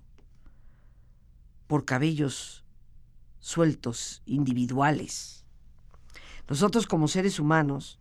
por 1.67 1.85
cabellos 1.85 2.65
sueltos, 3.41 4.23
individuales. 4.27 5.45
Nosotros 6.49 6.87
como 6.87 7.09
seres 7.09 7.41
humanos 7.41 7.99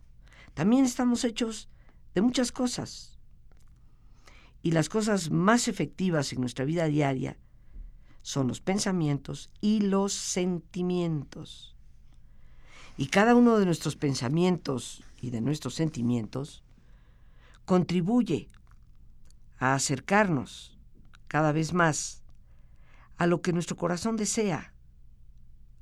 también 0.54 0.84
estamos 0.84 1.24
hechos 1.24 1.68
de 2.14 2.20
muchas 2.20 2.52
cosas 2.52 3.18
y 4.62 4.72
las 4.72 4.88
cosas 4.88 5.30
más 5.30 5.68
efectivas 5.68 6.32
en 6.32 6.40
nuestra 6.40 6.64
vida 6.64 6.86
diaria 6.86 7.38
son 8.22 8.48
los 8.48 8.60
pensamientos 8.60 9.50
y 9.60 9.80
los 9.80 10.12
sentimientos. 10.12 11.76
Y 13.00 13.06
cada 13.06 13.34
uno 13.34 13.58
de 13.58 13.64
nuestros 13.64 13.96
pensamientos 13.96 15.02
y 15.22 15.30
de 15.30 15.40
nuestros 15.40 15.74
sentimientos 15.74 16.62
contribuye 17.64 18.50
a 19.56 19.72
acercarnos 19.72 20.78
cada 21.26 21.50
vez 21.52 21.72
más 21.72 22.22
a 23.16 23.26
lo 23.26 23.40
que 23.40 23.54
nuestro 23.54 23.78
corazón 23.78 24.18
desea. 24.18 24.74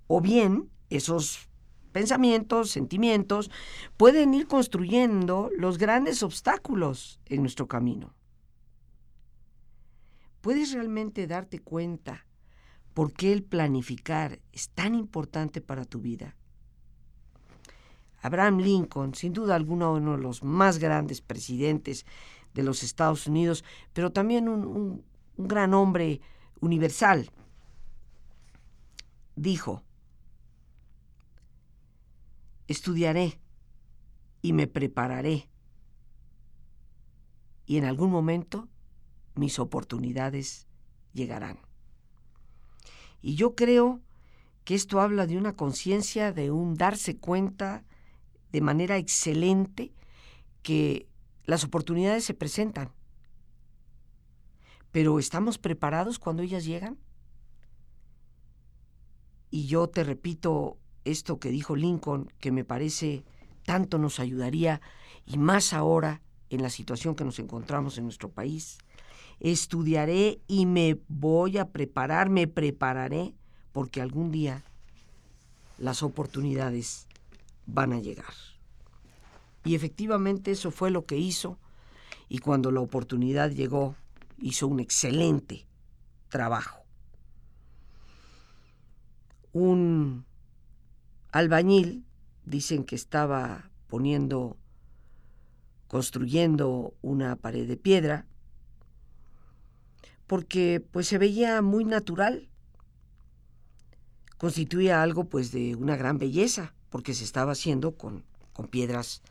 O 0.06 0.20
bien 0.20 0.70
esos 0.90 1.48
pensamientos, 1.90 2.70
sentimientos, 2.70 3.50
pueden 3.96 4.32
ir 4.32 4.46
construyendo 4.46 5.50
los 5.58 5.76
grandes 5.76 6.22
obstáculos 6.22 7.18
en 7.26 7.40
nuestro 7.40 7.66
camino. 7.66 8.14
¿Puedes 10.40 10.72
realmente 10.72 11.26
darte 11.26 11.58
cuenta 11.58 12.26
por 12.94 13.12
qué 13.12 13.32
el 13.32 13.42
planificar 13.42 14.38
es 14.52 14.68
tan 14.68 14.94
importante 14.94 15.60
para 15.60 15.84
tu 15.84 16.00
vida? 16.00 16.36
Abraham 18.20 18.58
Lincoln, 18.58 19.14
sin 19.14 19.32
duda 19.32 19.54
alguna 19.54 19.90
uno 19.90 20.16
de 20.16 20.22
los 20.22 20.42
más 20.42 20.78
grandes 20.78 21.20
presidentes 21.20 22.04
de 22.54 22.62
los 22.62 22.82
Estados 22.82 23.26
Unidos, 23.26 23.64
pero 23.92 24.12
también 24.12 24.48
un, 24.48 24.66
un 25.36 25.48
gran 25.48 25.74
hombre 25.74 26.20
universal, 26.60 27.30
dijo, 29.36 29.82
estudiaré 32.66 33.40
y 34.42 34.52
me 34.52 34.66
prepararé 34.66 35.48
y 37.68 37.76
en 37.76 37.84
algún 37.84 38.10
momento 38.10 38.66
mis 39.34 39.58
oportunidades 39.58 40.66
llegarán. 41.12 41.58
Y 43.20 43.34
yo 43.34 43.54
creo 43.54 44.00
que 44.64 44.74
esto 44.74 45.00
habla 45.00 45.26
de 45.26 45.36
una 45.36 45.54
conciencia, 45.54 46.32
de 46.32 46.50
un 46.50 46.74
darse 46.74 47.18
cuenta 47.18 47.84
de 48.52 48.60
manera 48.60 48.96
excelente 48.96 49.92
que 50.62 51.06
las 51.44 51.64
oportunidades 51.64 52.24
se 52.24 52.34
presentan. 52.34 52.92
Pero 54.92 55.18
¿estamos 55.18 55.58
preparados 55.58 56.18
cuando 56.18 56.42
ellas 56.42 56.64
llegan? 56.64 56.98
Y 59.50 59.66
yo 59.66 59.88
te 59.88 60.04
repito 60.04 60.78
esto 61.04 61.38
que 61.38 61.50
dijo 61.50 61.74
Lincoln, 61.76 62.30
que 62.38 62.52
me 62.52 62.64
parece 62.64 63.24
tanto 63.64 63.98
nos 63.98 64.20
ayudaría, 64.20 64.80
y 65.26 65.36
más 65.38 65.72
ahora 65.72 66.22
en 66.50 66.62
la 66.62 66.70
situación 66.70 67.14
que 67.14 67.24
nos 67.24 67.38
encontramos 67.38 67.98
en 67.98 68.04
nuestro 68.04 68.30
país 68.30 68.78
estudiaré 69.40 70.40
y 70.46 70.66
me 70.66 70.98
voy 71.08 71.58
a 71.58 71.70
preparar, 71.70 72.28
me 72.28 72.46
prepararé, 72.46 73.34
porque 73.72 74.00
algún 74.00 74.30
día 74.30 74.64
las 75.78 76.02
oportunidades 76.02 77.07
van 77.68 77.92
a 77.92 78.00
llegar. 78.00 78.34
Y 79.64 79.74
efectivamente 79.74 80.50
eso 80.50 80.70
fue 80.70 80.90
lo 80.90 81.04
que 81.04 81.18
hizo, 81.18 81.58
y 82.28 82.38
cuando 82.38 82.72
la 82.72 82.80
oportunidad 82.80 83.50
llegó, 83.50 83.94
hizo 84.38 84.66
un 84.66 84.80
excelente 84.80 85.66
trabajo. 86.28 86.82
Un 89.52 90.24
albañil, 91.30 92.04
dicen 92.44 92.84
que 92.84 92.96
estaba 92.96 93.70
poniendo, 93.88 94.56
construyendo 95.86 96.94
una 97.02 97.36
pared 97.36 97.68
de 97.68 97.76
piedra, 97.76 98.26
porque 100.26 100.80
pues 100.90 101.08
se 101.08 101.18
veía 101.18 101.60
muy 101.62 101.84
natural. 101.84 102.48
Constituía 104.38 105.02
algo 105.02 105.24
pues 105.24 105.52
de 105.52 105.74
una 105.74 105.96
gran 105.96 106.18
belleza, 106.18 106.74
porque 106.90 107.14
se 107.14 107.24
estaba 107.24 107.52
haciendo 107.52 107.96
con, 107.96 108.24
con 108.52 108.68
piedras 108.68 109.22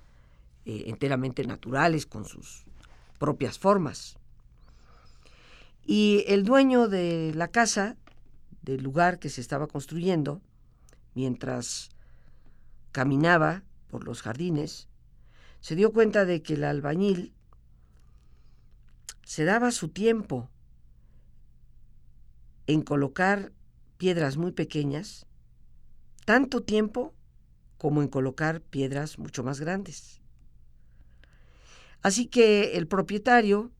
eh, 0.65 0.83
enteramente 0.87 1.45
naturales, 1.45 2.05
con 2.05 2.25
sus 2.25 2.65
propias 3.19 3.57
formas. 3.57 4.17
Y 5.85 6.25
el 6.27 6.43
dueño 6.43 6.87
de 6.87 7.31
la 7.33 7.47
casa, 7.47 7.95
del 8.61 8.83
lugar 8.83 9.19
que 9.19 9.29
se 9.29 9.41
estaba 9.41 9.67
construyendo, 9.67 10.41
mientras 11.15 11.89
caminaba 12.91 13.63
por 13.89 14.03
los 14.03 14.21
jardines, 14.21 14.87
se 15.61 15.75
dio 15.75 15.93
cuenta 15.93 16.25
de 16.25 16.43
que 16.43 16.55
el 16.55 16.63
albañil 16.63 17.33
se 19.23 19.45
daba 19.45 19.71
su 19.71 19.89
tiempo 19.89 20.49
en 22.67 22.81
colocar 22.81 23.51
piedras 23.97 24.37
muy 24.37 24.51
pequeñas, 24.51 25.25
tanto 26.25 26.61
tiempo 26.61 27.13
como 27.77 28.01
en 28.01 28.07
colocar 28.07 28.61
piedras 28.61 29.19
mucho 29.19 29.43
más 29.43 29.59
grandes. 29.59 30.21
Así 32.01 32.27
que 32.27 32.77
el 32.77 32.87
propietario 32.87 33.71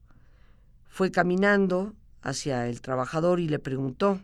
fue 0.88 1.10
caminando 1.10 1.94
hacia 2.22 2.66
el 2.66 2.80
trabajador 2.80 3.40
y 3.40 3.48
le 3.48 3.58
preguntó, 3.58 4.20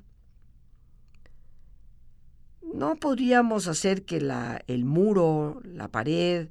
¿no 2.74 2.96
podríamos 2.96 3.68
hacer 3.68 4.04
que 4.04 4.20
la, 4.20 4.62
el 4.66 4.84
muro, 4.84 5.60
la 5.64 5.88
pared, 5.88 6.48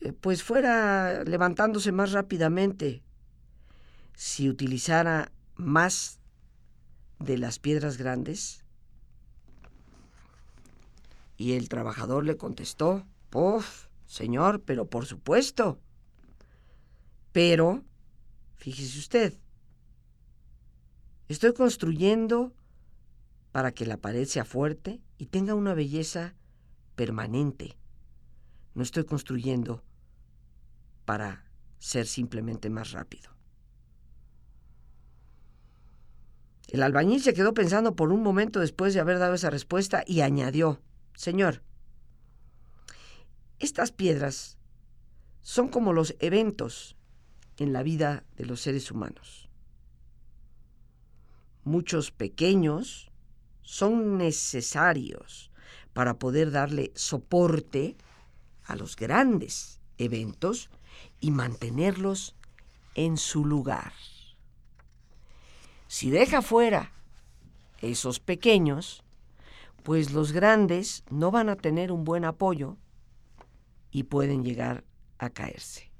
eh, 0.00 0.12
pues 0.12 0.42
fuera 0.42 1.24
levantándose 1.24 1.92
más 1.92 2.12
rápidamente 2.12 3.02
si 4.14 4.48
utilizara 4.48 5.32
más 5.56 6.20
de 7.18 7.38
las 7.38 7.58
piedras 7.58 7.96
grandes? 7.96 8.63
Y 11.36 11.52
el 11.52 11.68
trabajador 11.68 12.24
le 12.24 12.36
contestó, 12.36 13.06
¡Puf, 13.30 13.86
señor, 14.06 14.62
pero 14.62 14.86
por 14.86 15.06
supuesto. 15.06 15.80
Pero, 17.32 17.82
fíjese 18.56 18.98
usted, 18.98 19.38
estoy 21.28 21.52
construyendo 21.52 22.52
para 23.50 23.72
que 23.72 23.86
la 23.86 23.96
pared 23.96 24.24
sea 24.26 24.44
fuerte 24.44 25.00
y 25.18 25.26
tenga 25.26 25.54
una 25.54 25.74
belleza 25.74 26.34
permanente, 26.94 27.76
no 28.74 28.82
estoy 28.82 29.04
construyendo 29.04 29.82
para 31.04 31.44
ser 31.78 32.06
simplemente 32.06 32.70
más 32.70 32.92
rápido. 32.92 33.30
El 36.68 36.82
albañil 36.82 37.22
se 37.22 37.34
quedó 37.34 37.54
pensando 37.54 37.94
por 37.94 38.10
un 38.10 38.22
momento 38.22 38.58
después 38.58 38.94
de 38.94 39.00
haber 39.00 39.18
dado 39.18 39.34
esa 39.34 39.50
respuesta 39.50 40.02
y 40.06 40.22
añadió, 40.22 40.80
Señor, 41.14 41.62
estas 43.58 43.92
piedras 43.92 44.58
son 45.42 45.68
como 45.68 45.92
los 45.92 46.16
eventos 46.18 46.96
en 47.56 47.72
la 47.72 47.82
vida 47.82 48.24
de 48.36 48.46
los 48.46 48.60
seres 48.60 48.90
humanos. 48.90 49.48
Muchos 51.62 52.10
pequeños 52.10 53.10
son 53.62 54.18
necesarios 54.18 55.50
para 55.92 56.18
poder 56.18 56.50
darle 56.50 56.92
soporte 56.94 57.96
a 58.64 58.76
los 58.76 58.96
grandes 58.96 59.80
eventos 59.98 60.68
y 61.20 61.30
mantenerlos 61.30 62.34
en 62.94 63.16
su 63.16 63.44
lugar. 63.44 63.92
Si 65.86 66.10
deja 66.10 66.42
fuera 66.42 66.92
esos 67.80 68.18
pequeños, 68.18 69.03
pues 69.84 70.12
los 70.12 70.32
grandes 70.32 71.04
no 71.10 71.30
van 71.30 71.50
a 71.50 71.56
tener 71.56 71.92
un 71.92 72.04
buen 72.04 72.24
apoyo 72.24 72.78
y 73.90 74.04
pueden 74.04 74.42
llegar 74.42 74.82
a 75.18 75.28
caerse. 75.28 75.92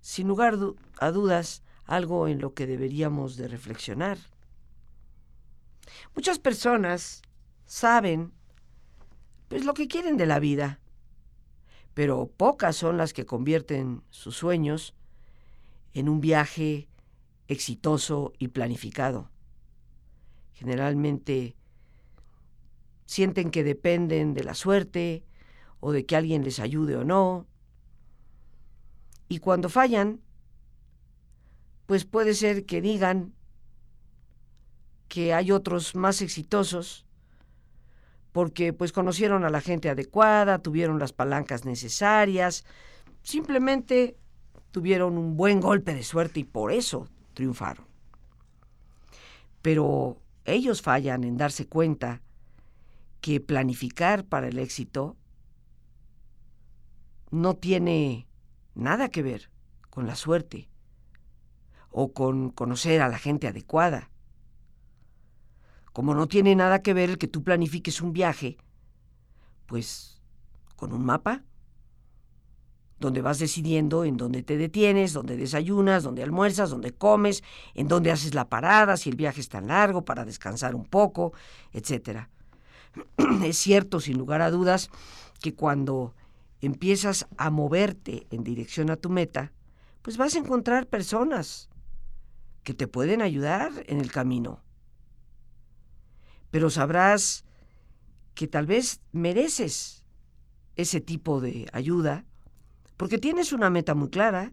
Sin 0.00 0.26
lugar 0.26 0.58
a 0.98 1.10
dudas, 1.10 1.62
algo 1.84 2.28
en 2.28 2.40
lo 2.40 2.54
que 2.54 2.66
deberíamos 2.66 3.36
de 3.36 3.48
reflexionar. 3.48 4.16
Muchas 6.14 6.38
personas 6.38 7.20
saben 7.66 8.32
pues 9.48 9.66
lo 9.66 9.74
que 9.74 9.86
quieren 9.86 10.16
de 10.16 10.24
la 10.24 10.38
vida, 10.38 10.80
pero 11.92 12.26
pocas 12.26 12.74
son 12.74 12.96
las 12.96 13.12
que 13.12 13.26
convierten 13.26 14.02
sus 14.08 14.34
sueños 14.34 14.94
en 15.92 16.08
un 16.08 16.22
viaje 16.22 16.88
exitoso 17.48 18.32
y 18.38 18.48
planificado. 18.48 19.33
Generalmente 20.54 21.56
sienten 23.06 23.50
que 23.50 23.64
dependen 23.64 24.34
de 24.34 24.44
la 24.44 24.54
suerte 24.54 25.24
o 25.80 25.92
de 25.92 26.06
que 26.06 26.16
alguien 26.16 26.42
les 26.42 26.58
ayude 26.58 26.96
o 26.96 27.04
no. 27.04 27.46
Y 29.28 29.38
cuando 29.38 29.68
fallan, 29.68 30.20
pues 31.86 32.04
puede 32.04 32.34
ser 32.34 32.64
que 32.64 32.80
digan 32.80 33.34
que 35.08 35.34
hay 35.34 35.52
otros 35.52 35.94
más 35.94 36.22
exitosos 36.22 37.04
porque 38.32 38.72
pues 38.72 38.90
conocieron 38.90 39.44
a 39.44 39.48
la 39.48 39.60
gente 39.60 39.88
adecuada, 39.88 40.58
tuvieron 40.58 40.98
las 40.98 41.12
palancas 41.12 41.64
necesarias, 41.64 42.64
simplemente 43.22 44.16
tuvieron 44.72 45.16
un 45.18 45.36
buen 45.36 45.60
golpe 45.60 45.94
de 45.94 46.02
suerte 46.02 46.40
y 46.40 46.44
por 46.44 46.72
eso 46.72 47.08
triunfaron. 47.34 47.86
Pero 49.62 50.18
ellos 50.44 50.82
fallan 50.82 51.24
en 51.24 51.36
darse 51.36 51.66
cuenta 51.66 52.22
que 53.20 53.40
planificar 53.40 54.26
para 54.26 54.48
el 54.48 54.58
éxito 54.58 55.16
no 57.30 57.56
tiene 57.56 58.28
nada 58.74 59.08
que 59.08 59.22
ver 59.22 59.50
con 59.90 60.06
la 60.06 60.16
suerte 60.16 60.68
o 61.90 62.12
con 62.12 62.50
conocer 62.50 63.00
a 63.00 63.08
la 63.08 63.18
gente 63.18 63.48
adecuada. 63.48 64.10
Como 65.92 66.14
no 66.14 66.26
tiene 66.26 66.54
nada 66.56 66.82
que 66.82 66.92
ver 66.92 67.10
el 67.10 67.18
que 67.18 67.28
tú 67.28 67.44
planifiques 67.44 68.00
un 68.00 68.12
viaje, 68.12 68.58
pues 69.66 70.20
con 70.76 70.92
un 70.92 71.04
mapa 71.04 71.44
donde 72.98 73.22
vas 73.22 73.38
decidiendo 73.38 74.04
en 74.04 74.16
dónde 74.16 74.42
te 74.42 74.56
detienes, 74.56 75.12
dónde 75.12 75.36
desayunas, 75.36 76.02
dónde 76.02 76.22
almuerzas, 76.22 76.70
dónde 76.70 76.92
comes, 76.92 77.42
en 77.74 77.88
dónde 77.88 78.10
haces 78.10 78.34
la 78.34 78.48
parada, 78.48 78.96
si 78.96 79.10
el 79.10 79.16
viaje 79.16 79.40
es 79.40 79.48
tan 79.48 79.68
largo 79.68 80.04
para 80.04 80.24
descansar 80.24 80.74
un 80.74 80.84
poco, 80.84 81.32
etc. 81.72 82.28
Es 83.44 83.56
cierto, 83.58 84.00
sin 84.00 84.18
lugar 84.18 84.40
a 84.42 84.50
dudas, 84.50 84.90
que 85.40 85.54
cuando 85.54 86.14
empiezas 86.60 87.26
a 87.36 87.50
moverte 87.50 88.26
en 88.30 88.44
dirección 88.44 88.90
a 88.90 88.96
tu 88.96 89.10
meta, 89.10 89.52
pues 90.02 90.16
vas 90.16 90.34
a 90.34 90.38
encontrar 90.38 90.86
personas 90.86 91.68
que 92.62 92.74
te 92.74 92.88
pueden 92.88 93.20
ayudar 93.20 93.72
en 93.86 94.00
el 94.00 94.10
camino. 94.10 94.62
Pero 96.50 96.70
sabrás 96.70 97.44
que 98.34 98.46
tal 98.46 98.66
vez 98.66 99.00
mereces 99.12 100.04
ese 100.76 101.00
tipo 101.00 101.40
de 101.40 101.68
ayuda 101.72 102.24
porque 102.96 103.18
tienes 103.18 103.52
una 103.52 103.70
meta 103.70 103.94
muy 103.94 104.10
clara, 104.10 104.52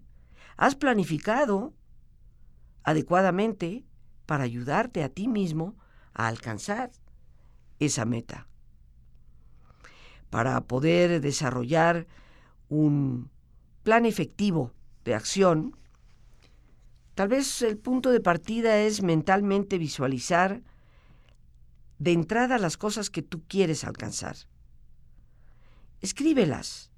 has 0.58 0.75
planificado 0.75 1.73
adecuadamente 2.84 3.86
para 4.25 4.43
ayudarte 4.43 5.04
a 5.04 5.10
ti 5.10 5.27
mismo 5.27 5.75
a 6.13 6.27
alcanzar 6.27 6.91
esa 7.80 8.06
meta. 8.06 8.47
Para 10.30 10.62
poder 10.62 11.21
desarrollar 11.21 12.08
un 12.69 13.30
plan 13.84 14.06
efectivo 14.06 14.71
de 15.04 15.15
acción, 15.15 15.75
tal 17.15 17.27
vez 17.27 17.62
el 17.62 17.77
punto 17.77 18.12
de 18.12 18.21
partida 18.21 18.80
es 18.80 19.01
mentalmente 19.01 19.77
visualizar 19.77 20.62
de 21.99 22.13
entrada 22.13 22.58
las 22.58 22.77
cosas 22.77 23.10
que 23.10 23.21
tú 23.21 23.43
quieres 23.47 23.84
alcanzar. 23.84 24.36
Escríbelas 25.99 26.90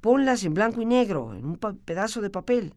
ponlas 0.00 0.44
en 0.44 0.54
blanco 0.54 0.80
y 0.82 0.86
negro, 0.86 1.34
en 1.34 1.44
un 1.44 1.56
pedazo 1.56 2.20
de 2.20 2.30
papel. 2.30 2.74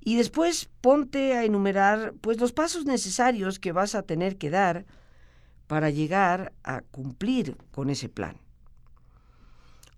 Y 0.00 0.16
después 0.16 0.68
ponte 0.80 1.34
a 1.34 1.44
enumerar 1.44 2.14
pues 2.20 2.40
los 2.40 2.52
pasos 2.52 2.86
necesarios 2.86 3.58
que 3.58 3.72
vas 3.72 3.94
a 3.94 4.02
tener 4.02 4.36
que 4.36 4.50
dar 4.50 4.84
para 5.68 5.90
llegar 5.90 6.52
a 6.64 6.82
cumplir 6.82 7.56
con 7.70 7.88
ese 7.88 8.08
plan. 8.08 8.36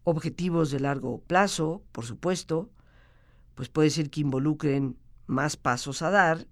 Objetivos 0.05 0.70
de 0.70 0.81
largo 0.81 1.20
plazo, 1.22 1.83
por 1.90 2.05
supuesto, 2.05 2.70
pues 3.55 3.70
puede 3.70 3.88
ser 3.88 4.11
que 4.11 4.20
involucren 4.20 4.98
más 5.27 5.57
pasos 5.57 6.03
a 6.03 6.11
dar 6.11 6.46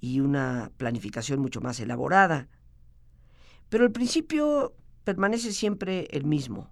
y 0.00 0.20
una 0.20 0.72
planificación 0.76 1.38
mucho 1.40 1.60
más 1.60 1.78
elaborada. 1.78 2.48
Pero 3.68 3.84
el 3.84 3.92
principio 3.92 4.74
permanece 5.04 5.52
siempre 5.52 6.08
el 6.10 6.24
mismo 6.24 6.70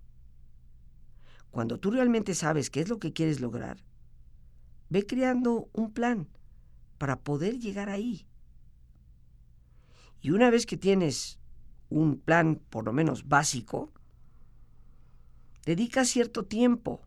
cuando 1.58 1.80
tú 1.80 1.90
realmente 1.90 2.36
sabes 2.36 2.70
qué 2.70 2.82
es 2.82 2.88
lo 2.88 3.00
que 3.00 3.12
quieres 3.12 3.40
lograr, 3.40 3.82
ve 4.90 5.04
creando 5.04 5.68
un 5.72 5.92
plan 5.92 6.28
para 6.98 7.18
poder 7.18 7.58
llegar 7.58 7.88
ahí. 7.88 8.28
Y 10.20 10.30
una 10.30 10.50
vez 10.50 10.66
que 10.66 10.76
tienes 10.76 11.40
un 11.88 12.20
plan 12.20 12.60
por 12.70 12.84
lo 12.84 12.92
menos 12.92 13.26
básico, 13.26 13.92
dedica 15.66 16.04
cierto 16.04 16.44
tiempo 16.44 17.00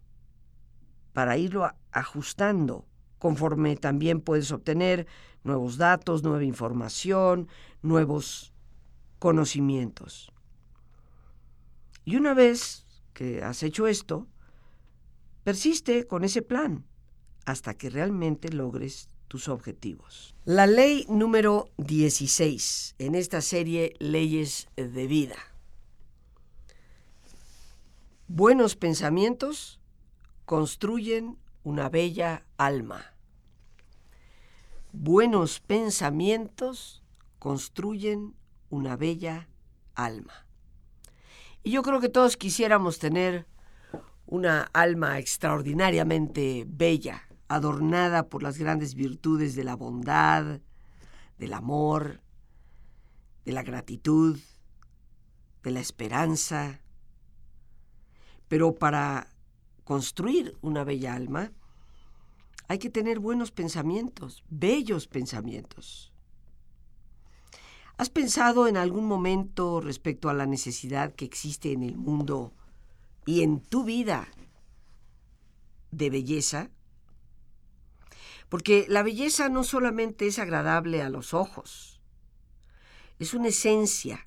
para 1.13 1.37
irlo 1.37 1.71
ajustando 1.93 2.85
conforme 3.19 3.77
también 3.77 4.19
puedes 4.19 4.51
obtener 4.51 5.07
nuevos 5.45 5.77
datos, 5.77 6.23
nueva 6.23 6.43
información, 6.43 7.47
nuevos 7.81 8.51
conocimientos. 9.17 10.29
Y 12.03 12.17
una 12.17 12.33
vez 12.33 12.85
que 13.13 13.43
has 13.43 13.63
hecho 13.63 13.87
esto, 13.87 14.27
persiste 15.43 16.05
con 16.05 16.23
ese 16.23 16.41
plan 16.41 16.85
hasta 17.45 17.73
que 17.73 17.89
realmente 17.89 18.49
logres 18.49 19.09
tus 19.27 19.47
objetivos. 19.47 20.35
La 20.45 20.67
ley 20.67 21.05
número 21.09 21.69
16 21.77 22.95
en 22.99 23.15
esta 23.15 23.41
serie 23.41 23.93
Leyes 23.99 24.67
de 24.75 25.07
Vida. 25.07 25.37
Buenos 28.27 28.75
pensamientos 28.75 29.79
construyen 30.45 31.37
una 31.63 31.89
bella 31.89 32.45
alma. 32.57 33.13
Buenos 34.93 35.59
pensamientos 35.59 37.01
construyen 37.39 38.35
una 38.69 38.97
bella 38.97 39.47
alma. 39.95 40.45
Y 41.63 41.71
yo 41.71 41.83
creo 41.83 41.99
que 41.99 42.09
todos 42.09 42.37
quisiéramos 42.37 42.99
tener 42.99 43.45
una 44.31 44.69
alma 44.71 45.19
extraordinariamente 45.19 46.63
bella, 46.65 47.27
adornada 47.49 48.29
por 48.29 48.43
las 48.43 48.57
grandes 48.57 48.95
virtudes 48.95 49.55
de 49.55 49.65
la 49.65 49.75
bondad, 49.75 50.61
del 51.37 51.53
amor, 51.53 52.21
de 53.43 53.51
la 53.51 53.61
gratitud, 53.61 54.39
de 55.63 55.71
la 55.71 55.81
esperanza. 55.81 56.79
Pero 58.47 58.73
para 58.73 59.27
construir 59.83 60.57
una 60.61 60.85
bella 60.85 61.13
alma 61.13 61.51
hay 62.69 62.79
que 62.79 62.89
tener 62.89 63.19
buenos 63.19 63.51
pensamientos, 63.51 64.45
bellos 64.49 65.07
pensamientos. 65.07 66.13
¿Has 67.97 68.09
pensado 68.09 68.65
en 68.65 68.77
algún 68.77 69.07
momento 69.07 69.81
respecto 69.81 70.29
a 70.29 70.33
la 70.33 70.45
necesidad 70.45 71.13
que 71.15 71.25
existe 71.25 71.73
en 71.73 71.83
el 71.83 71.97
mundo 71.97 72.53
y 73.25 73.41
en 73.43 73.61
tu 73.61 73.83
vida 73.83 74.27
de 75.91 76.09
belleza? 76.09 76.69
Porque 78.49 78.85
la 78.89 79.03
belleza 79.03 79.49
no 79.49 79.63
solamente 79.63 80.27
es 80.27 80.39
agradable 80.39 81.01
a 81.01 81.09
los 81.09 81.33
ojos, 81.33 82.01
es 83.19 83.33
una 83.33 83.49
esencia 83.49 84.25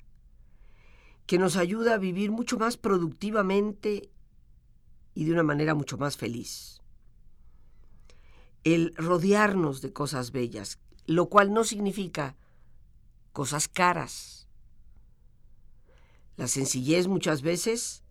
que 1.25 1.37
nos 1.37 1.57
ayuda 1.57 1.95
a 1.95 1.97
vivir 1.97 2.31
mucho 2.31 2.57
más 2.57 2.77
productivamente 2.77 4.09
y 5.13 5.25
de 5.25 5.31
una 5.31 5.43
manera 5.43 5.75
mucho 5.75 5.97
más 5.97 6.17
feliz. 6.17 6.81
El 8.63 8.95
rodearnos 8.95 9.81
de 9.81 9.93
cosas 9.93 10.31
bellas, 10.31 10.79
lo 11.05 11.27
cual 11.27 11.53
no 11.53 11.63
significa 11.63 12.35
cosas 13.31 13.67
caras. 13.67 14.47
La 16.37 16.47
sencillez 16.47 17.07
muchas 17.07 17.41
veces 17.41 18.04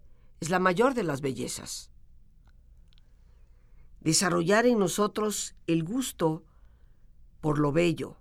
es 0.44 0.50
la 0.50 0.58
mayor 0.58 0.92
de 0.92 1.04
las 1.04 1.22
bellezas. 1.22 1.90
Desarrollar 4.00 4.66
en 4.66 4.78
nosotros 4.78 5.54
el 5.66 5.84
gusto 5.84 6.44
por 7.40 7.58
lo 7.58 7.72
bello. 7.72 8.18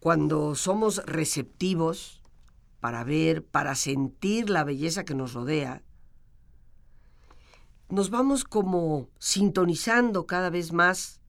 Cuando 0.00 0.54
somos 0.54 1.04
receptivos 1.04 2.22
para 2.80 3.04
ver, 3.04 3.44
para 3.44 3.74
sentir 3.74 4.48
la 4.48 4.64
belleza 4.64 5.04
que 5.04 5.14
nos 5.14 5.34
rodea, 5.34 5.82
nos 7.90 8.08
vamos 8.08 8.44
como 8.44 9.10
sintonizando 9.18 10.26
cada 10.26 10.48
vez 10.48 10.72
más 10.72 11.20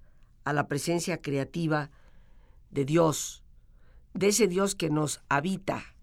a 0.45 0.53
la 0.53 0.69
presencia 0.69 1.21
creativa 1.21 1.91
de 2.71 2.85
Dios, 2.85 3.43
de 4.13 4.29
ese 4.29 4.47
Dios 4.47 4.75
que 4.75 4.89
nos 4.89 5.21
habita, 5.27 5.93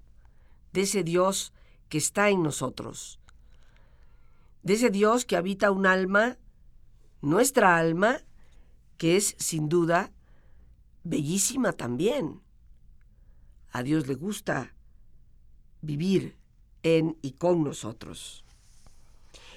de 0.74 0.82
ese 0.82 1.02
Dios 1.02 1.54
que 1.90 1.98
está 1.98 2.30
en 2.30 2.42
nosotros, 2.42 3.20
de 4.62 4.74
ese 4.74 4.88
Dios 4.90 5.26
que 5.26 5.36
habita 5.36 5.70
un 5.70 5.84
alma, 5.86 6.38
nuestra 7.20 7.76
alma, 7.76 8.22
que 8.96 9.16
es 9.16 9.34
sin 9.38 9.68
duda 9.68 10.10
bellísima 11.04 11.72
también. 11.72 12.40
A 13.72 13.82
Dios 13.82 14.06
le 14.06 14.14
gusta 14.14 14.74
vivir 15.82 16.36
en 16.82 17.16
y 17.22 17.32
con 17.32 17.64
nosotros. 17.64 18.44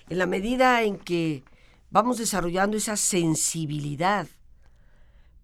En 0.10 0.18
la 0.18 0.26
medida 0.26 0.84
en 0.84 0.98
que 0.98 1.44
vamos 1.90 2.18
desarrollando 2.18 2.78
esa 2.78 2.98
sensibilidad 2.98 4.28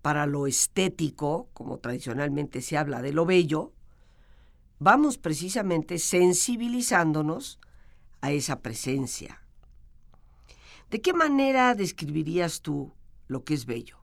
para 0.01 0.25
lo 0.25 0.47
estético, 0.47 1.49
como 1.53 1.77
tradicionalmente 1.77 2.61
se 2.61 2.77
habla 2.77 3.01
de 3.01 3.13
lo 3.13 3.25
bello, 3.25 3.73
vamos 4.79 5.17
precisamente 5.17 5.99
sensibilizándonos 5.99 7.59
a 8.21 8.31
esa 8.31 8.61
presencia. 8.61 9.41
¿De 10.89 11.01
qué 11.01 11.13
manera 11.13 11.75
describirías 11.75 12.61
tú 12.61 12.93
lo 13.27 13.43
que 13.43 13.53
es 13.53 13.65
bello? 13.65 13.97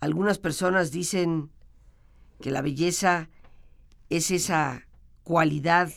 Algunas 0.00 0.38
personas 0.38 0.90
dicen 0.90 1.50
que 2.40 2.50
la 2.50 2.62
belleza 2.62 3.28
es 4.08 4.30
esa 4.30 4.86
cualidad 5.24 5.92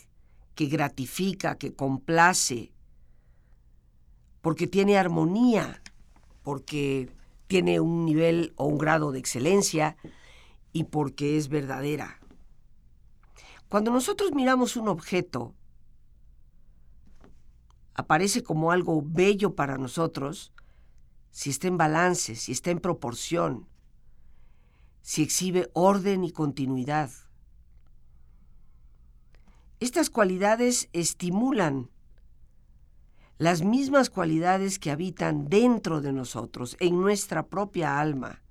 que 0.56 0.66
gratifica, 0.66 1.58
que 1.58 1.74
complace, 1.74 2.72
porque 4.42 4.68
tiene 4.68 4.98
armonía, 4.98 5.82
porque 6.44 7.10
tiene 7.48 7.80
un 7.80 8.06
nivel 8.06 8.54
o 8.56 8.66
un 8.66 8.78
grado 8.78 9.12
de 9.12 9.20
excelencia 9.20 9.98
y 10.72 10.86
porque 10.86 11.38
es 11.38 11.50
verdadera. 11.50 12.20
Cuando 13.68 13.92
nosotros 13.92 14.32
miramos 14.34 14.76
un 14.76 14.88
objeto, 14.88 15.54
aparece 17.94 18.44
como 18.44 18.72
algo 18.72 19.04
bello 19.06 19.56
para 19.56 19.78
nosotros 19.78 20.54
si 21.32 21.50
está 21.50 21.68
en 21.68 21.78
balance, 21.78 22.36
si 22.36 22.52
está 22.52 22.72
en 22.72 22.80
proporción, 22.80 23.68
si 25.02 25.22
exhibe 25.22 25.70
orden 25.74 26.24
y 26.24 26.32
continuidad. 26.32 27.12
Estas 29.80 30.10
cualidades 30.10 30.90
estimulan 30.92 31.90
las 33.38 33.62
mismas 33.62 34.10
cualidades 34.10 34.80
que 34.80 34.92
habitan 34.92 35.48
dentro 35.48 36.02
de 36.02 36.12
nosotros, 36.12 36.76
en 36.82 37.00
nuestra 37.00 37.48
propia 37.48 38.00
alma. 38.00 38.42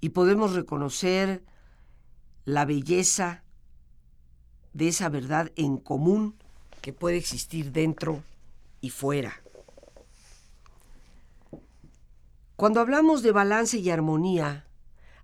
Y 0.00 0.10
podemos 0.10 0.54
reconocer 0.54 1.44
la 2.44 2.64
belleza 2.64 3.44
de 4.72 4.88
esa 4.88 5.08
verdad 5.08 5.52
en 5.56 5.76
común 5.76 6.36
que 6.80 6.92
puede 6.92 7.16
existir 7.16 7.72
dentro 7.72 8.22
y 8.80 8.90
fuera. 8.90 9.42
Cuando 12.56 12.80
hablamos 12.80 13.22
de 13.22 13.32
balance 13.32 13.78
y 13.78 13.90
armonía, 13.90 14.66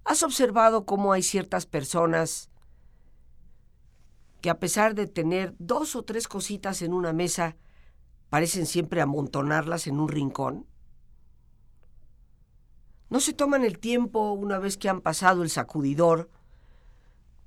¿has 0.05 0.23
observado 0.23 0.87
cómo 0.87 1.13
hay 1.13 1.23
ciertas 1.23 1.67
personas 1.67 2.51
que 4.41 4.51
a 4.51 4.59
pesar 4.59 4.95
de 4.95 5.07
tener 5.07 5.55
dos 5.59 5.97
o 5.97 6.03
tres 6.03 6.29
cositas 6.29 6.83
en 6.83 6.93
una 6.93 7.13
mesa, 7.13 7.57
parecen 8.31 8.67
siempre 8.67 9.01
amontonarlas 9.01 9.87
en 9.87 10.01
un 10.01 10.09
rincón? 10.09 10.67
No 13.09 13.21
se 13.21 13.33
toman 13.33 13.65
el 13.65 13.79
tiempo, 13.79 14.33
una 14.33 14.59
vez 14.59 14.77
que 14.77 14.89
han 14.89 15.01
pasado 15.01 15.43
el 15.43 15.51
sacudidor, 15.51 16.29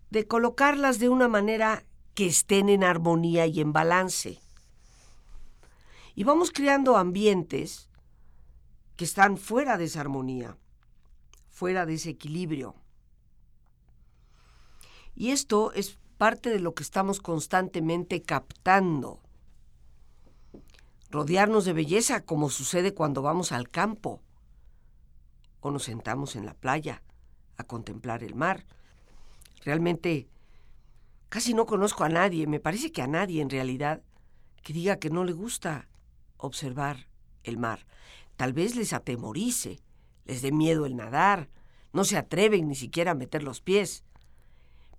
de 0.10 0.26
colocarlas 0.26 1.00
de 1.00 1.10
una 1.10 1.28
manera 1.28 1.86
que 2.14 2.28
estén 2.28 2.70
en 2.70 2.84
armonía 2.84 3.46
y 3.46 3.60
en 3.62 3.74
balance. 3.74 4.40
Y 6.16 6.24
vamos 6.24 6.52
creando 6.52 6.98
ambientes 6.98 7.90
que 8.96 9.06
están 9.06 9.38
fuera 9.38 9.78
de 9.78 9.86
esa 9.86 10.02
armonía, 10.02 10.58
fuera 11.50 11.86
de 11.86 11.94
ese 11.96 12.10
equilibrio. 12.10 12.76
Y 15.16 15.32
esto 15.32 15.72
es 15.74 15.98
parte 16.18 16.50
de 16.50 16.60
lo 16.60 16.74
que 16.74 16.84
estamos 16.84 17.20
constantemente 17.20 18.22
captando 18.22 19.22
rodearnos 21.10 21.66
de 21.66 21.74
belleza 21.74 22.24
como 22.24 22.50
sucede 22.50 22.94
cuando 22.94 23.22
vamos 23.22 23.52
al 23.52 23.70
campo 23.70 24.22
o 25.62 25.72
nos 25.72 25.84
sentamos 25.84 26.36
en 26.36 26.46
la 26.46 26.54
playa 26.54 27.04
a 27.58 27.64
contemplar 27.64 28.24
el 28.24 28.36
mar. 28.36 28.66
Realmente 29.64 30.30
casi 31.30 31.54
no 31.54 31.66
conozco 31.66 32.04
a 32.04 32.10
nadie, 32.10 32.48
me 32.48 32.60
parece 32.60 32.92
que 32.92 33.02
a 33.02 33.08
nadie 33.08 33.42
en 33.42 33.50
realidad, 33.50 34.02
que 34.64 34.74
diga 34.74 34.98
que 34.98 35.10
no 35.10 35.24
le 35.24 35.34
gusta 35.34 35.88
observar 36.38 37.08
el 37.44 37.58
mar. 37.58 37.86
Tal 38.36 38.54
vez 38.54 38.76
les 38.76 38.94
atemorice, 38.94 39.80
les 40.26 40.42
dé 40.42 40.52
miedo 40.52 40.86
el 40.86 40.96
nadar, 40.96 41.50
no 41.92 42.04
se 42.04 42.18
atreven 42.18 42.68
ni 42.68 42.76
siquiera 42.76 43.12
a 43.12 43.16
meter 43.16 43.44
los 43.44 43.62
pies. 43.62 44.04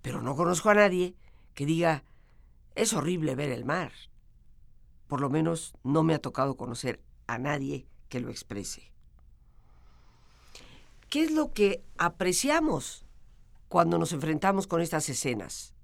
Pero 0.01 0.21
no 0.21 0.35
conozco 0.35 0.69
a 0.69 0.75
nadie 0.75 1.15
que 1.53 1.65
diga, 1.65 2.03
es 2.75 2.93
horrible 2.93 3.35
ver 3.35 3.49
el 3.49 3.65
mar. 3.65 3.91
Por 5.07 5.21
lo 5.21 5.29
menos 5.29 5.73
no 5.83 6.03
me 6.03 6.13
ha 6.13 6.19
tocado 6.19 6.55
conocer 6.55 7.01
a 7.27 7.37
nadie 7.37 7.87
que 8.09 8.19
lo 8.19 8.29
exprese. 8.29 8.90
¿Qué 11.11 11.23
es 11.23 11.31
lo 11.31 11.51
que 11.51 11.83
apreciamos 11.97 13.05
cuando 13.67 13.97
nos 13.97 14.13
enfrentamos 14.13 14.65
con 14.65 14.79
estas 14.79 15.09
escenas? 15.09 15.75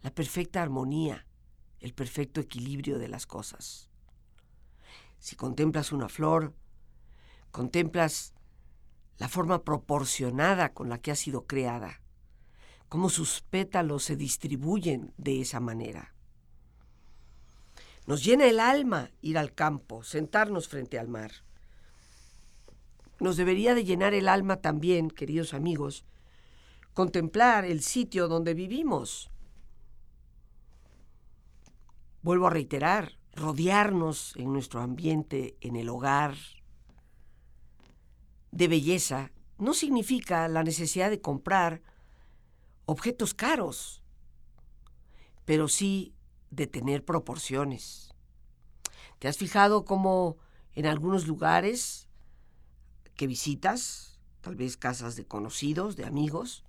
La 0.00 0.10
perfecta 0.10 0.62
armonía, 0.62 1.26
el 1.78 1.92
perfecto 1.92 2.40
equilibrio 2.40 2.98
de 2.98 3.08
las 3.08 3.26
cosas. 3.26 3.90
Si 5.18 5.36
contemplas 5.36 5.92
una 5.92 6.08
flor, 6.08 6.54
contemplas 7.50 8.32
la 9.18 9.28
forma 9.28 9.62
proporcionada 9.62 10.72
con 10.72 10.88
la 10.88 11.02
que 11.02 11.10
ha 11.10 11.16
sido 11.16 11.46
creada, 11.46 12.00
cómo 12.88 13.10
sus 13.10 13.42
pétalos 13.42 14.04
se 14.04 14.16
distribuyen 14.16 15.12
de 15.18 15.42
esa 15.42 15.60
manera. 15.60 16.14
Nos 18.06 18.24
llena 18.24 18.46
el 18.46 18.58
alma 18.58 19.10
ir 19.20 19.36
al 19.36 19.52
campo, 19.52 20.02
sentarnos 20.02 20.66
frente 20.66 20.98
al 20.98 21.08
mar. 21.08 21.45
Nos 23.18 23.36
debería 23.36 23.74
de 23.74 23.84
llenar 23.84 24.14
el 24.14 24.28
alma 24.28 24.56
también, 24.56 25.10
queridos 25.10 25.54
amigos, 25.54 26.04
contemplar 26.92 27.64
el 27.64 27.82
sitio 27.82 28.28
donde 28.28 28.54
vivimos. 28.54 29.30
Vuelvo 32.22 32.46
a 32.46 32.50
reiterar, 32.50 33.18
rodearnos 33.34 34.34
en 34.36 34.52
nuestro 34.52 34.80
ambiente, 34.80 35.56
en 35.60 35.76
el 35.76 35.88
hogar, 35.88 36.34
de 38.50 38.68
belleza, 38.68 39.32
no 39.58 39.74
significa 39.74 40.48
la 40.48 40.62
necesidad 40.62 41.10
de 41.10 41.20
comprar 41.20 41.82
objetos 42.86 43.34
caros, 43.34 44.02
pero 45.44 45.68
sí 45.68 46.14
de 46.50 46.66
tener 46.66 47.04
proporciones. 47.04 48.14
¿Te 49.18 49.28
has 49.28 49.36
fijado 49.36 49.84
cómo 49.84 50.38
en 50.74 50.86
algunos 50.86 51.26
lugares 51.26 52.05
que 53.16 53.26
visitas, 53.26 54.18
tal 54.40 54.56
vez 54.56 54.76
casas 54.76 55.16
de 55.16 55.26
conocidos, 55.26 55.96
de 55.96 56.04
amigos, 56.04 56.64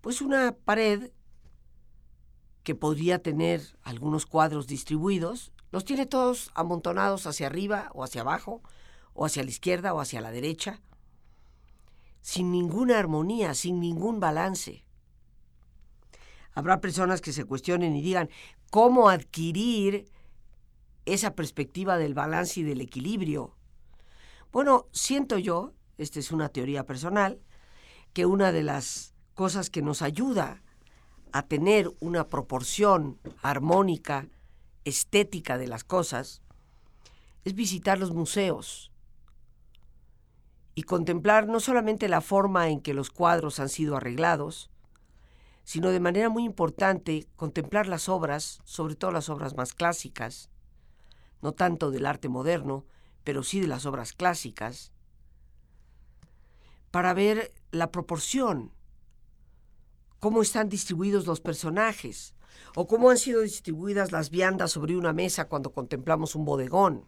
pues 0.00 0.20
una 0.20 0.52
pared 0.52 1.10
que 2.62 2.74
podría 2.74 3.22
tener 3.22 3.78
algunos 3.82 4.26
cuadros 4.26 4.66
distribuidos, 4.66 5.52
los 5.72 5.84
tiene 5.84 6.06
todos 6.06 6.50
amontonados 6.54 7.26
hacia 7.26 7.46
arriba 7.46 7.90
o 7.94 8.04
hacia 8.04 8.20
abajo, 8.20 8.62
o 9.14 9.24
hacia 9.24 9.42
la 9.42 9.50
izquierda 9.50 9.94
o 9.94 10.00
hacia 10.00 10.20
la 10.20 10.30
derecha, 10.30 10.80
sin 12.20 12.52
ninguna 12.52 12.98
armonía, 12.98 13.54
sin 13.54 13.80
ningún 13.80 14.20
balance. 14.20 14.84
Habrá 16.52 16.80
personas 16.80 17.20
que 17.20 17.32
se 17.32 17.44
cuestionen 17.44 17.96
y 17.96 18.02
digan, 18.02 18.30
¿cómo 18.70 19.08
adquirir 19.08 20.10
esa 21.04 21.34
perspectiva 21.34 21.98
del 21.98 22.14
balance 22.14 22.60
y 22.60 22.62
del 22.62 22.80
equilibrio? 22.80 23.55
Bueno, 24.56 24.86
siento 24.90 25.36
yo, 25.36 25.74
esta 25.98 26.18
es 26.18 26.32
una 26.32 26.48
teoría 26.48 26.86
personal, 26.86 27.42
que 28.14 28.24
una 28.24 28.52
de 28.52 28.62
las 28.62 29.12
cosas 29.34 29.68
que 29.68 29.82
nos 29.82 30.00
ayuda 30.00 30.62
a 31.30 31.42
tener 31.42 31.94
una 32.00 32.30
proporción 32.30 33.20
armónica, 33.42 34.30
estética 34.86 35.58
de 35.58 35.66
las 35.66 35.84
cosas, 35.84 36.40
es 37.44 37.54
visitar 37.54 37.98
los 37.98 38.14
museos 38.14 38.90
y 40.74 40.84
contemplar 40.84 41.46
no 41.48 41.60
solamente 41.60 42.08
la 42.08 42.22
forma 42.22 42.70
en 42.70 42.80
que 42.80 42.94
los 42.94 43.10
cuadros 43.10 43.60
han 43.60 43.68
sido 43.68 43.94
arreglados, 43.94 44.70
sino 45.64 45.90
de 45.90 46.00
manera 46.00 46.30
muy 46.30 46.44
importante 46.44 47.26
contemplar 47.36 47.88
las 47.88 48.08
obras, 48.08 48.62
sobre 48.64 48.94
todo 48.96 49.10
las 49.10 49.28
obras 49.28 49.54
más 49.54 49.74
clásicas, 49.74 50.48
no 51.42 51.52
tanto 51.52 51.90
del 51.90 52.06
arte 52.06 52.30
moderno, 52.30 52.86
pero 53.26 53.42
sí 53.42 53.58
de 53.58 53.66
las 53.66 53.86
obras 53.86 54.12
clásicas, 54.12 54.92
para 56.92 57.12
ver 57.12 57.52
la 57.72 57.90
proporción, 57.90 58.70
cómo 60.20 60.42
están 60.42 60.68
distribuidos 60.68 61.26
los 61.26 61.40
personajes, 61.40 62.36
o 62.76 62.86
cómo 62.86 63.10
han 63.10 63.18
sido 63.18 63.40
distribuidas 63.40 64.12
las 64.12 64.30
viandas 64.30 64.70
sobre 64.70 64.96
una 64.96 65.12
mesa 65.12 65.48
cuando 65.48 65.72
contemplamos 65.72 66.36
un 66.36 66.44
bodegón. 66.44 67.04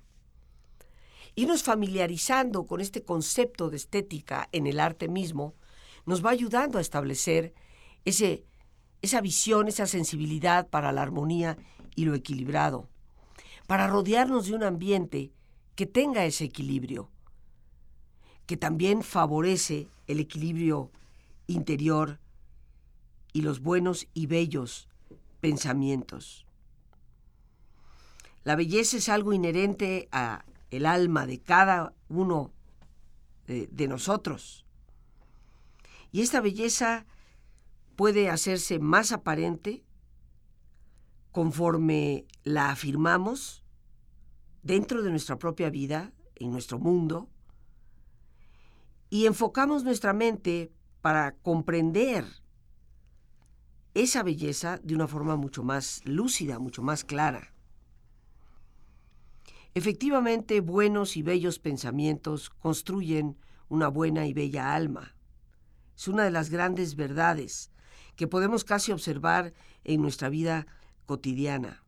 Irnos 1.36 1.62
familiarizando 1.62 2.66
con 2.66 2.80
este 2.80 3.04
concepto 3.04 3.70
de 3.70 3.76
estética 3.76 4.48
en 4.50 4.66
el 4.66 4.80
arte 4.80 5.06
mismo 5.06 5.54
nos 6.04 6.26
va 6.26 6.30
ayudando 6.30 6.78
a 6.78 6.80
establecer 6.80 7.54
ese, 8.04 8.44
esa 9.02 9.20
visión, 9.20 9.68
esa 9.68 9.86
sensibilidad 9.86 10.68
para 10.68 10.90
la 10.90 11.02
armonía 11.02 11.56
y 11.94 12.06
lo 12.06 12.16
equilibrado, 12.16 12.88
para 13.68 13.86
rodearnos 13.86 14.48
de 14.48 14.56
un 14.56 14.64
ambiente 14.64 15.30
que 15.78 15.86
tenga 15.86 16.24
ese 16.24 16.42
equilibrio, 16.42 17.08
que 18.46 18.56
también 18.56 19.04
favorece 19.04 19.86
el 20.08 20.18
equilibrio 20.18 20.90
interior 21.46 22.18
y 23.32 23.42
los 23.42 23.60
buenos 23.60 24.08
y 24.12 24.26
bellos 24.26 24.88
pensamientos. 25.40 26.44
La 28.42 28.56
belleza 28.56 28.96
es 28.96 29.08
algo 29.08 29.32
inherente 29.32 30.08
a 30.10 30.44
el 30.72 30.84
alma 30.84 31.28
de 31.28 31.38
cada 31.38 31.94
uno 32.08 32.50
de, 33.46 33.68
de 33.68 33.86
nosotros. 33.86 34.64
Y 36.10 36.22
esta 36.22 36.40
belleza 36.40 37.06
puede 37.94 38.30
hacerse 38.30 38.80
más 38.80 39.12
aparente 39.12 39.84
conforme 41.30 42.24
la 42.42 42.70
afirmamos 42.70 43.62
dentro 44.68 45.02
de 45.02 45.08
nuestra 45.08 45.38
propia 45.38 45.70
vida, 45.70 46.12
en 46.36 46.50
nuestro 46.50 46.78
mundo, 46.78 47.30
y 49.08 49.24
enfocamos 49.24 49.82
nuestra 49.82 50.12
mente 50.12 50.70
para 51.00 51.32
comprender 51.36 52.26
esa 53.94 54.22
belleza 54.22 54.78
de 54.82 54.94
una 54.94 55.08
forma 55.08 55.36
mucho 55.36 55.62
más 55.62 56.02
lúcida, 56.04 56.58
mucho 56.58 56.82
más 56.82 57.02
clara. 57.02 57.54
Efectivamente, 59.72 60.60
buenos 60.60 61.16
y 61.16 61.22
bellos 61.22 61.58
pensamientos 61.58 62.50
construyen 62.50 63.38
una 63.70 63.88
buena 63.88 64.26
y 64.26 64.34
bella 64.34 64.74
alma. 64.74 65.14
Es 65.96 66.08
una 66.08 66.24
de 66.24 66.30
las 66.30 66.50
grandes 66.50 66.94
verdades 66.94 67.70
que 68.16 68.28
podemos 68.28 68.64
casi 68.64 68.92
observar 68.92 69.54
en 69.84 70.02
nuestra 70.02 70.28
vida 70.28 70.66
cotidiana. 71.06 71.87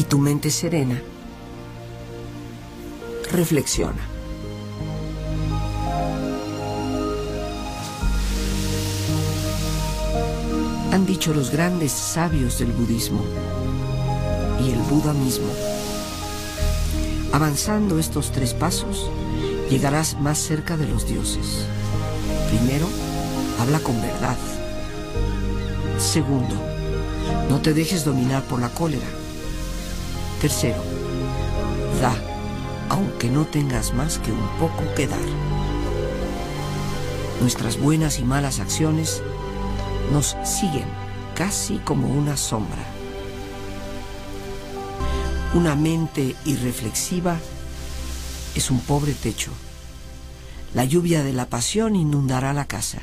y 0.00 0.04
tu 0.04 0.16
mente 0.16 0.50
serena, 0.50 0.98
reflexiona. 3.30 4.00
Han 10.90 11.04
dicho 11.04 11.34
los 11.34 11.50
grandes 11.50 11.92
sabios 11.92 12.58
del 12.58 12.72
budismo 12.72 13.22
y 14.64 14.70
el 14.70 14.78
Buda 14.78 15.12
mismo. 15.12 15.52
Avanzando 17.34 17.98
estos 17.98 18.32
tres 18.32 18.54
pasos, 18.54 19.10
llegarás 19.68 20.18
más 20.18 20.38
cerca 20.38 20.78
de 20.78 20.86
los 20.86 21.06
dioses. 21.06 21.66
Primero, 22.48 22.88
habla 23.60 23.80
con 23.80 24.00
verdad. 24.00 24.38
Segundo, 25.98 26.54
no 27.50 27.60
te 27.60 27.74
dejes 27.74 28.06
dominar 28.06 28.42
por 28.44 28.60
la 28.60 28.70
cólera. 28.70 29.19
Tercero, 30.40 30.82
da, 32.00 32.14
aunque 32.88 33.28
no 33.28 33.44
tengas 33.44 33.92
más 33.92 34.18
que 34.18 34.32
un 34.32 34.48
poco 34.58 34.82
que 34.96 35.06
dar. 35.06 35.20
Nuestras 37.42 37.78
buenas 37.78 38.18
y 38.18 38.24
malas 38.24 38.58
acciones 38.58 39.22
nos 40.10 40.38
siguen 40.44 40.86
casi 41.34 41.76
como 41.80 42.08
una 42.08 42.38
sombra. 42.38 42.82
Una 45.52 45.76
mente 45.76 46.34
irreflexiva 46.46 47.36
es 48.54 48.70
un 48.70 48.80
pobre 48.80 49.12
techo. 49.12 49.50
La 50.72 50.86
lluvia 50.86 51.22
de 51.22 51.34
la 51.34 51.50
pasión 51.50 51.96
inundará 51.96 52.54
la 52.54 52.64
casa. 52.64 53.02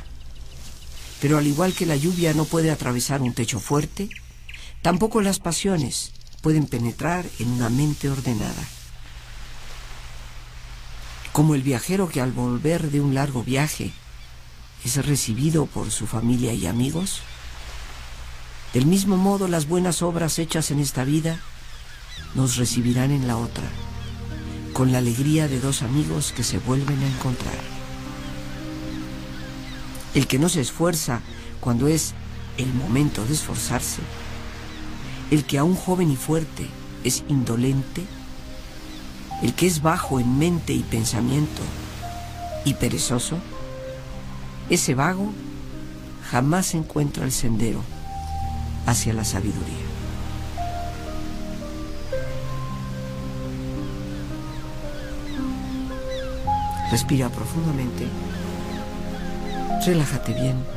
Pero 1.21 1.37
al 1.37 1.45
igual 1.45 1.73
que 1.73 1.85
la 1.85 1.97
lluvia 1.97 2.33
no 2.33 2.45
puede 2.45 2.71
atravesar 2.71 3.21
un 3.21 3.33
techo 3.35 3.59
fuerte, 3.59 4.09
tampoco 4.81 5.21
las 5.21 5.37
pasiones 5.37 6.16
pueden 6.47 6.65
penetrar 6.65 7.25
en 7.39 7.51
una 7.51 7.67
mente 7.67 8.09
ordenada. 8.09 8.63
Como 11.33 11.55
el 11.55 11.61
viajero 11.61 12.07
que 12.07 12.21
al 12.21 12.31
volver 12.31 12.89
de 12.89 13.01
un 13.01 13.13
largo 13.13 13.43
viaje 13.43 13.91
es 14.85 15.05
recibido 15.05 15.65
por 15.65 15.91
su 15.91 16.07
familia 16.07 16.53
y 16.53 16.65
amigos, 16.65 17.19
del 18.73 18.85
mismo 18.85 19.17
modo 19.17 19.49
las 19.49 19.67
buenas 19.67 20.01
obras 20.01 20.39
hechas 20.39 20.71
en 20.71 20.79
esta 20.79 21.03
vida 21.03 21.41
nos 22.33 22.55
recibirán 22.55 23.11
en 23.11 23.27
la 23.27 23.35
otra, 23.35 23.67
con 24.71 24.93
la 24.93 24.99
alegría 24.99 25.49
de 25.49 25.59
dos 25.59 25.81
amigos 25.81 26.31
que 26.31 26.45
se 26.45 26.59
vuelven 26.59 27.03
a 27.03 27.07
encontrar. 27.07 27.59
El 30.13 30.27
que 30.27 30.39
no 30.39 30.47
se 30.47 30.61
esfuerza 30.61 31.19
cuando 31.59 31.89
es 31.89 32.13
el 32.57 32.73
momento 32.73 33.25
de 33.25 33.33
esforzarse. 33.33 33.99
El 35.31 35.45
que 35.45 35.57
aún 35.57 35.75
joven 35.75 36.11
y 36.11 36.15
fuerte 36.15 36.67
es 37.03 37.23
indolente. 37.27 38.03
El 39.41 39.53
que 39.53 39.67
es 39.67 39.81
bajo 39.81 40.19
en 40.19 40.37
mente 40.37 40.73
y 40.73 40.83
pensamiento 40.83 41.61
y 42.65 42.73
perezoso. 42.73 43.37
Ese 44.69 44.95
vago 44.95 45.31
jamás 46.29 46.73
encuentra 46.73 47.23
el 47.23 47.31
sendero 47.31 47.81
hacia 48.85 49.13
la 49.13 49.23
sabiduría. 49.23 49.85
Respira 56.91 57.29
profundamente 57.29 58.07
relájate 59.87 60.33
bien. 60.33 60.76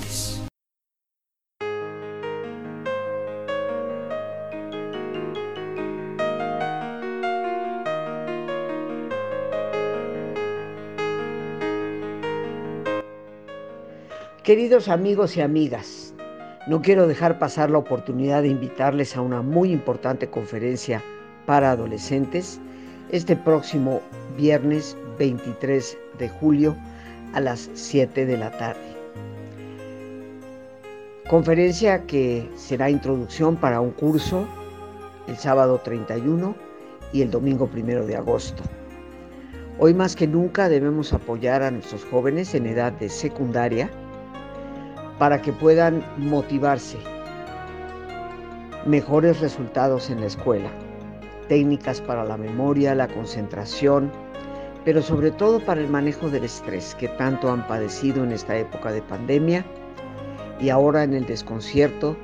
Queridos 14.51 14.89
amigos 14.89 15.37
y 15.37 15.41
amigas, 15.41 16.13
no 16.67 16.81
quiero 16.81 17.07
dejar 17.07 17.39
pasar 17.39 17.69
la 17.69 17.77
oportunidad 17.77 18.41
de 18.41 18.49
invitarles 18.49 19.15
a 19.15 19.21
una 19.21 19.41
muy 19.41 19.71
importante 19.71 20.29
conferencia 20.29 21.01
para 21.45 21.71
adolescentes 21.71 22.59
este 23.13 23.37
próximo 23.37 24.01
viernes 24.35 24.97
23 25.17 25.97
de 26.19 26.27
julio 26.27 26.75
a 27.31 27.39
las 27.39 27.69
7 27.75 28.25
de 28.25 28.37
la 28.37 28.51
tarde. 28.51 28.93
Conferencia 31.29 32.05
que 32.05 32.45
será 32.57 32.89
introducción 32.89 33.55
para 33.55 33.79
un 33.79 33.91
curso 33.91 34.45
el 35.29 35.37
sábado 35.37 35.79
31 35.81 36.53
y 37.13 37.21
el 37.21 37.31
domingo 37.31 37.69
1 37.73 38.05
de 38.05 38.17
agosto. 38.17 38.63
Hoy 39.79 39.93
más 39.93 40.13
que 40.13 40.27
nunca 40.27 40.67
debemos 40.67 41.13
apoyar 41.13 41.63
a 41.63 41.71
nuestros 41.71 42.03
jóvenes 42.03 42.53
en 42.53 42.65
edad 42.65 42.91
de 42.91 43.07
secundaria 43.07 43.89
para 45.21 45.39
que 45.39 45.53
puedan 45.53 46.03
motivarse. 46.17 46.97
Mejores 48.87 49.39
resultados 49.39 50.09
en 50.09 50.19
la 50.19 50.25
escuela, 50.25 50.71
técnicas 51.47 52.01
para 52.01 52.25
la 52.25 52.37
memoria, 52.37 52.95
la 52.95 53.07
concentración, 53.07 54.11
pero 54.83 55.03
sobre 55.03 55.29
todo 55.29 55.59
para 55.59 55.79
el 55.79 55.89
manejo 55.89 56.31
del 56.31 56.45
estrés 56.45 56.95
que 56.95 57.07
tanto 57.07 57.51
han 57.51 57.67
padecido 57.67 58.23
en 58.23 58.31
esta 58.31 58.57
época 58.57 58.91
de 58.91 59.03
pandemia 59.03 59.63
y 60.59 60.69
ahora 60.69 61.03
en 61.03 61.13
el 61.13 61.27
desconcierto 61.27 62.17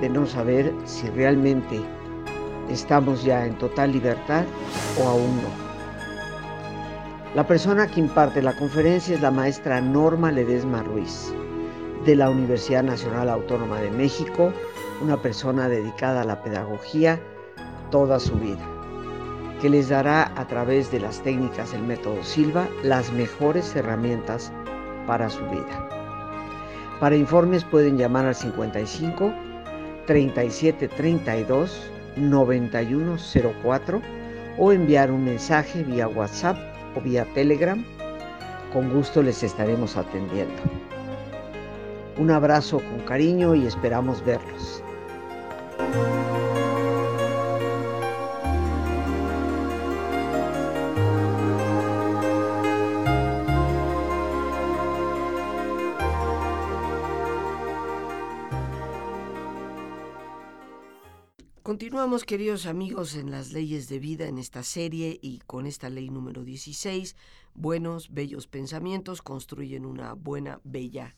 de 0.00 0.08
no 0.08 0.26
saber 0.26 0.72
si 0.86 1.08
realmente 1.10 1.80
estamos 2.68 3.22
ya 3.22 3.46
en 3.46 3.56
total 3.58 3.92
libertad 3.92 4.42
o 5.00 5.08
aún 5.08 5.36
no. 5.36 5.70
La 7.36 7.46
persona 7.46 7.86
que 7.86 8.00
imparte 8.00 8.42
la 8.42 8.54
conferencia 8.54 9.14
es 9.14 9.20
la 9.20 9.30
maestra 9.30 9.80
Norma 9.80 10.32
Ledesma 10.32 10.82
Ruiz, 10.82 11.32
de 12.04 12.16
la 12.16 12.30
Universidad 12.30 12.82
Nacional 12.82 13.28
Autónoma 13.28 13.80
de 13.80 13.90
México, 13.90 14.52
una 15.02 15.20
persona 15.20 15.68
dedicada 15.68 16.22
a 16.22 16.24
la 16.24 16.42
pedagogía 16.42 17.20
toda 17.90 18.20
su 18.20 18.34
vida 18.34 18.80
que 19.60 19.68
les 19.68 19.90
dará 19.90 20.32
a 20.36 20.46
través 20.46 20.90
de 20.90 21.00
las 21.00 21.22
técnicas 21.22 21.72
del 21.72 21.82
método 21.82 22.22
Silva 22.24 22.68
las 22.82 23.12
mejores 23.12 23.76
herramientas 23.76 24.50
para 25.06 25.28
su 25.28 25.44
vida. 25.46 25.88
Para 26.98 27.16
informes 27.16 27.64
pueden 27.64 27.98
llamar 27.98 28.26
al 28.26 28.34
55 28.34 29.32
37 30.06 30.88
32 30.88 31.90
9104 32.16 34.00
o 34.58 34.72
enviar 34.72 35.10
un 35.10 35.24
mensaje 35.24 35.84
vía 35.84 36.08
WhatsApp 36.08 36.56
o 36.96 37.00
vía 37.00 37.26
Telegram. 37.34 37.84
Con 38.72 38.92
gusto 38.92 39.22
les 39.22 39.42
estaremos 39.42 39.96
atendiendo. 39.96 40.89
Un 42.20 42.30
abrazo 42.30 42.80
con 42.80 42.98
cariño 42.98 43.54
y 43.54 43.64
esperamos 43.64 44.22
verlos. 44.22 44.84
Continuamos, 61.62 62.24
queridos 62.24 62.66
amigos, 62.66 63.14
en 63.14 63.30
las 63.30 63.52
leyes 63.52 63.88
de 63.88 63.98
vida 63.98 64.26
en 64.26 64.36
esta 64.36 64.62
serie 64.62 65.18
y 65.22 65.38
con 65.46 65.64
esta 65.64 65.88
ley 65.88 66.10
número 66.10 66.44
16, 66.44 67.16
buenos, 67.54 68.12
bellos 68.12 68.46
pensamientos 68.46 69.22
construyen 69.22 69.86
una 69.86 70.12
buena, 70.12 70.60
bella 70.64 71.16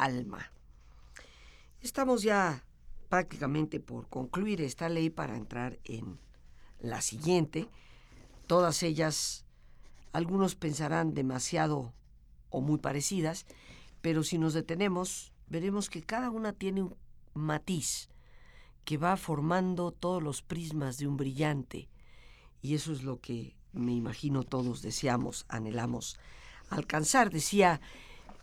alma. 0.00 0.50
Estamos 1.80 2.22
ya 2.22 2.64
prácticamente 3.08 3.80
por 3.80 4.08
concluir 4.08 4.60
esta 4.60 4.88
ley 4.88 5.10
para 5.10 5.36
entrar 5.36 5.78
en 5.84 6.18
la 6.80 7.02
siguiente. 7.02 7.68
Todas 8.46 8.82
ellas, 8.82 9.44
algunos 10.12 10.54
pensarán 10.54 11.14
demasiado 11.14 11.92
o 12.48 12.60
muy 12.60 12.78
parecidas, 12.78 13.46
pero 14.00 14.22
si 14.22 14.38
nos 14.38 14.54
detenemos, 14.54 15.32
veremos 15.48 15.90
que 15.90 16.02
cada 16.02 16.30
una 16.30 16.52
tiene 16.52 16.82
un 16.82 16.96
matiz 17.34 18.08
que 18.84 18.96
va 18.96 19.16
formando 19.16 19.92
todos 19.92 20.22
los 20.22 20.42
prismas 20.42 20.98
de 20.98 21.06
un 21.06 21.16
brillante. 21.16 21.88
Y 22.62 22.74
eso 22.74 22.92
es 22.92 23.02
lo 23.02 23.20
que 23.20 23.56
me 23.72 23.92
imagino 23.92 24.42
todos 24.42 24.82
deseamos, 24.82 25.44
anhelamos 25.48 26.18
alcanzar. 26.70 27.30
Decía 27.30 27.80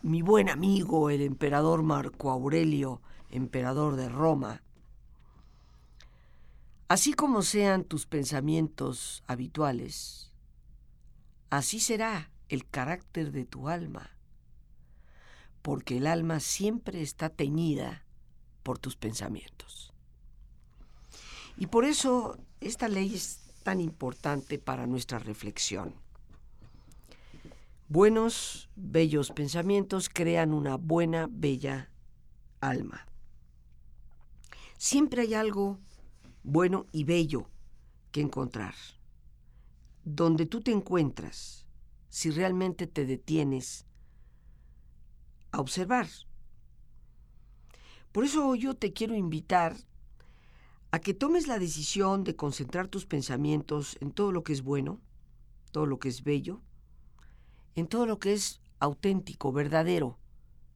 mi 0.02 0.22
buen 0.22 0.48
amigo, 0.48 1.10
el 1.10 1.22
emperador 1.22 1.82
Marco 1.82 2.30
Aurelio, 2.30 3.00
emperador 3.30 3.96
de 3.96 4.08
Roma, 4.08 4.62
así 6.88 7.12
como 7.12 7.42
sean 7.42 7.84
tus 7.84 8.06
pensamientos 8.06 9.22
habituales, 9.26 10.32
así 11.50 11.80
será 11.80 12.30
el 12.48 12.66
carácter 12.66 13.32
de 13.32 13.44
tu 13.44 13.68
alma, 13.68 14.10
porque 15.62 15.98
el 15.98 16.06
alma 16.06 16.40
siempre 16.40 17.02
está 17.02 17.28
teñida 17.28 18.04
por 18.62 18.78
tus 18.78 18.96
pensamientos. 18.96 19.92
Y 21.56 21.66
por 21.66 21.84
eso 21.84 22.38
esta 22.60 22.88
ley 22.88 23.14
es 23.14 23.40
tan 23.64 23.80
importante 23.80 24.58
para 24.58 24.86
nuestra 24.86 25.18
reflexión. 25.18 25.94
Buenos, 27.90 28.68
bellos 28.76 29.30
pensamientos 29.30 30.10
crean 30.10 30.52
una 30.52 30.76
buena, 30.76 31.26
bella 31.30 31.90
alma. 32.60 33.06
Siempre 34.76 35.22
hay 35.22 35.32
algo 35.32 35.78
bueno 36.42 36.84
y 36.92 37.04
bello 37.04 37.48
que 38.12 38.20
encontrar. 38.20 38.74
Donde 40.04 40.44
tú 40.44 40.60
te 40.60 40.70
encuentras, 40.70 41.64
si 42.10 42.30
realmente 42.30 42.86
te 42.86 43.06
detienes 43.06 43.86
a 45.50 45.58
observar. 45.58 46.08
Por 48.12 48.24
eso 48.24 48.54
yo 48.54 48.74
te 48.74 48.92
quiero 48.92 49.14
invitar 49.14 49.74
a 50.90 50.98
que 50.98 51.14
tomes 51.14 51.46
la 51.46 51.58
decisión 51.58 52.22
de 52.22 52.36
concentrar 52.36 52.88
tus 52.88 53.06
pensamientos 53.06 53.96
en 54.02 54.10
todo 54.12 54.30
lo 54.30 54.44
que 54.44 54.52
es 54.52 54.60
bueno, 54.60 55.00
todo 55.72 55.86
lo 55.86 55.98
que 55.98 56.10
es 56.10 56.22
bello, 56.22 56.60
en 57.78 57.86
todo 57.86 58.06
lo 58.06 58.18
que 58.18 58.32
es 58.32 58.60
auténtico, 58.78 59.52
verdadero 59.52 60.18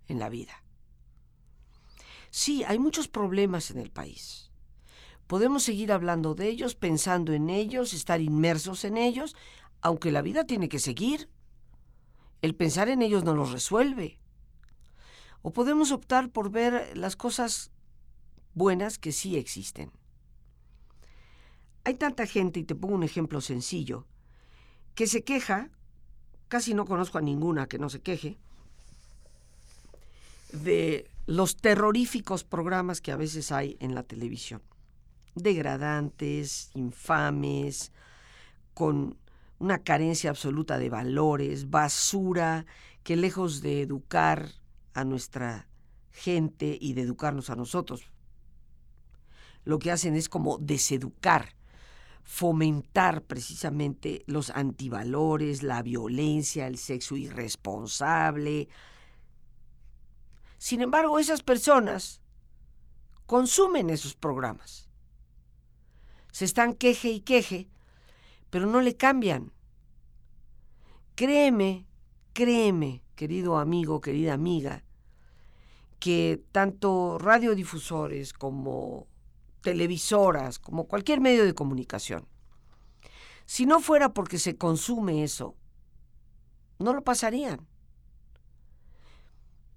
en 0.08 0.18
la 0.18 0.28
vida. 0.28 0.62
Sí, 2.30 2.64
hay 2.64 2.78
muchos 2.78 3.08
problemas 3.08 3.70
en 3.70 3.78
el 3.78 3.90
país. 3.90 4.50
Podemos 5.26 5.62
seguir 5.62 5.92
hablando 5.92 6.34
de 6.34 6.48
ellos, 6.48 6.74
pensando 6.74 7.32
en 7.32 7.50
ellos, 7.50 7.92
estar 7.94 8.20
inmersos 8.20 8.84
en 8.84 8.96
ellos, 8.96 9.36
aunque 9.80 10.12
la 10.12 10.22
vida 10.22 10.44
tiene 10.44 10.68
que 10.68 10.78
seguir. 10.78 11.28
El 12.40 12.54
pensar 12.54 12.88
en 12.88 13.02
ellos 13.02 13.24
no 13.24 13.34
los 13.34 13.52
resuelve. 13.52 14.18
O 15.42 15.52
podemos 15.52 15.92
optar 15.92 16.30
por 16.30 16.50
ver 16.50 16.96
las 16.96 17.16
cosas 17.16 17.70
buenas 18.54 18.98
que 18.98 19.12
sí 19.12 19.36
existen. 19.36 19.92
Hay 21.84 21.94
tanta 21.94 22.26
gente, 22.26 22.60
y 22.60 22.64
te 22.64 22.74
pongo 22.74 22.94
un 22.94 23.02
ejemplo 23.02 23.40
sencillo, 23.40 24.06
que 24.94 25.06
se 25.06 25.24
queja, 25.24 25.70
casi 26.52 26.74
no 26.74 26.84
conozco 26.84 27.16
a 27.16 27.22
ninguna 27.22 27.66
que 27.66 27.78
no 27.78 27.88
se 27.88 28.02
queje, 28.02 28.36
de 30.52 31.10
los 31.24 31.56
terroríficos 31.56 32.44
programas 32.44 33.00
que 33.00 33.10
a 33.10 33.16
veces 33.16 33.52
hay 33.52 33.78
en 33.80 33.94
la 33.94 34.02
televisión. 34.02 34.60
Degradantes, 35.34 36.70
infames, 36.74 37.90
con 38.74 39.16
una 39.60 39.78
carencia 39.78 40.28
absoluta 40.28 40.76
de 40.76 40.90
valores, 40.90 41.70
basura, 41.70 42.66
que 43.02 43.16
lejos 43.16 43.62
de 43.62 43.80
educar 43.80 44.50
a 44.92 45.04
nuestra 45.04 45.68
gente 46.10 46.76
y 46.78 46.92
de 46.92 47.00
educarnos 47.00 47.48
a 47.48 47.56
nosotros, 47.56 48.02
lo 49.64 49.78
que 49.78 49.90
hacen 49.90 50.16
es 50.16 50.28
como 50.28 50.58
deseducar 50.58 51.54
fomentar 52.22 53.22
precisamente 53.22 54.24
los 54.26 54.50
antivalores, 54.50 55.62
la 55.62 55.82
violencia, 55.82 56.66
el 56.66 56.78
sexo 56.78 57.16
irresponsable. 57.16 58.68
Sin 60.58 60.80
embargo, 60.80 61.18
esas 61.18 61.42
personas 61.42 62.22
consumen 63.26 63.90
esos 63.90 64.14
programas. 64.14 64.88
Se 66.30 66.44
están 66.44 66.74
queje 66.74 67.10
y 67.10 67.20
queje, 67.20 67.68
pero 68.50 68.66
no 68.66 68.80
le 68.80 68.96
cambian. 68.96 69.52
Créeme, 71.14 71.86
créeme, 72.32 73.02
querido 73.14 73.58
amigo, 73.58 74.00
querida 74.00 74.32
amiga, 74.32 74.84
que 75.98 76.42
tanto 76.52 77.18
radiodifusores 77.18 78.32
como 78.32 79.06
televisoras, 79.62 80.58
como 80.58 80.86
cualquier 80.86 81.20
medio 81.20 81.44
de 81.44 81.54
comunicación. 81.54 82.26
Si 83.46 83.66
no 83.66 83.80
fuera 83.80 84.12
porque 84.12 84.38
se 84.38 84.56
consume 84.56 85.24
eso, 85.24 85.56
no 86.78 86.92
lo 86.92 87.02
pasarían. 87.02 87.66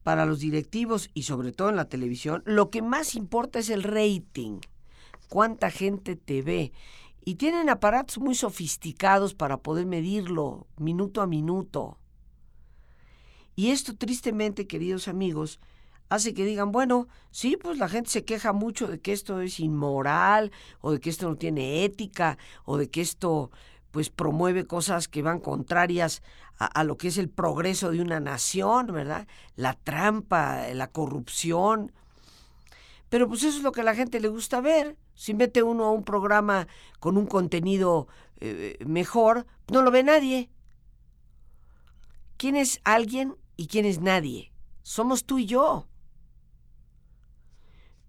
Para 0.04 0.26
los 0.26 0.40
directivos 0.40 1.10
y 1.14 1.24
sobre 1.24 1.52
todo 1.52 1.70
en 1.70 1.76
la 1.76 1.90
televisión, 1.90 2.44
lo 2.46 2.70
que 2.70 2.82
más 2.82 3.16
importa 3.16 3.60
es 3.60 3.70
el 3.70 3.84
rating, 3.84 4.60
cuánta 5.30 5.72
gente 5.72 6.16
te 6.16 6.42
ve. 6.42 6.74
Y 7.24 7.36
tienen 7.36 7.70
aparatos 7.70 8.20
muy 8.20 8.36
sofisticados 8.36 9.34
para 9.34 9.58
poder 9.58 9.88
medirlo 9.88 10.68
minuto 10.78 11.22
a 11.22 11.28
minuto. 11.28 11.98
Y 13.56 13.72
esto 13.72 13.96
tristemente, 13.96 14.68
queridos 14.68 15.08
amigos, 15.08 15.60
hace 16.10 16.34
que 16.34 16.46
digan, 16.46 16.72
bueno, 16.72 17.08
sí, 17.32 17.58
pues 17.58 17.78
la 17.78 17.90
gente 17.90 18.10
se 18.10 18.26
queja 18.26 18.54
mucho 18.54 18.88
de 18.88 19.00
que 19.00 19.14
esto 19.14 19.42
es 19.42 19.60
inmoral 19.60 20.52
o 20.82 20.92
de 20.92 21.00
que 21.00 21.10
esto 21.10 21.28
no 21.30 21.36
tiene 21.36 21.84
ética 21.84 22.38
o 22.66 22.78
de 22.78 22.90
que 22.90 23.02
esto 23.02 23.52
pues 23.92 24.10
promueve 24.10 24.66
cosas 24.66 25.08
que 25.08 25.22
van 25.22 25.40
contrarias 25.40 26.22
a, 26.58 26.84
lo 26.84 26.98
que 26.98 27.10
es 27.10 27.18
el 27.18 27.30
progreso 27.30 27.92
de 27.92 28.02
una 28.02 28.20
nación, 28.20 28.88
¿verdad? 28.88 29.28
La 29.56 29.74
trampa, 29.74 30.68
la 30.74 30.88
corrupción. 30.88 31.92
Pero 33.10 33.28
pues 33.28 33.44
eso 33.44 33.58
es 33.58 33.64
lo 33.64 33.72
que 33.72 33.82
a 33.82 33.86
la 33.86 33.96
gente 33.96 34.20
le 34.20 34.28
gusta 34.28 34.62
ver. 34.62 34.98
Si 35.16 35.34
mete 35.34 35.64
uno 35.64 35.86
a 35.86 35.92
un 35.92 36.04
programa 36.04 36.68
con 37.00 37.18
un 37.18 37.26
contenido 37.26 38.08
eh, 38.40 38.78
mejor, 38.86 39.46
no 39.72 39.82
lo 39.82 39.92
ve 39.92 40.04
nadie. 40.04 40.50
¿Quién 42.38 42.56
es 42.56 42.82
alguien 42.84 43.36
y 43.56 43.68
quién 43.68 43.86
es 43.86 44.02
nadie? 44.02 44.52
Somos 44.82 45.26
tú 45.26 45.40
y 45.40 45.46
yo. 45.46 45.88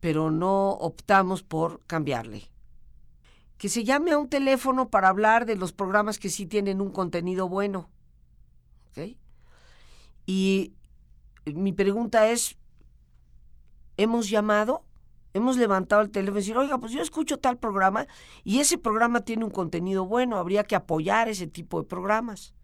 Pero 0.07 0.31
no 0.31 0.71
optamos 0.71 1.43
por 1.43 1.81
cambiarle. 1.89 2.49
Que 3.59 3.69
se 3.69 3.83
llame 3.83 4.13
a 4.13 4.19
un 4.19 4.29
teléfono 4.29 4.89
para 4.89 5.09
hablar 5.09 5.47
de 5.47 5.57
los 5.57 5.73
programas 5.73 6.21
que 6.21 6.31
sí 6.31 6.47
tienen 6.47 6.81
un 6.81 6.93
contenido 6.93 7.49
bueno. 7.49 7.91
Y 10.25 10.75
mi 11.45 11.73
pregunta 11.73 12.29
es, 12.29 12.57
¿hemos 13.97 14.31
llamado? 14.31 14.85
hemos 15.35 15.57
levantado 15.57 16.03
el 16.03 16.13
teléfono 16.13 16.39
y 16.39 16.43
decir, 16.43 16.57
oiga, 16.57 16.79
pues 16.79 16.93
yo 16.93 17.03
escucho 17.03 17.41
tal 17.41 17.59
programa 17.59 18.07
y 18.45 18.61
ese 18.61 18.79
programa 18.79 19.23
tiene 19.23 19.45
un 19.45 19.51
contenido 19.51 20.07
bueno, 20.07 20.37
habría 20.37 20.63
que 20.63 20.77
apoyar 20.77 21.29
ese 21.29 21.49
tipo 21.49 21.83
de 21.83 21.89
programas. 21.89 22.55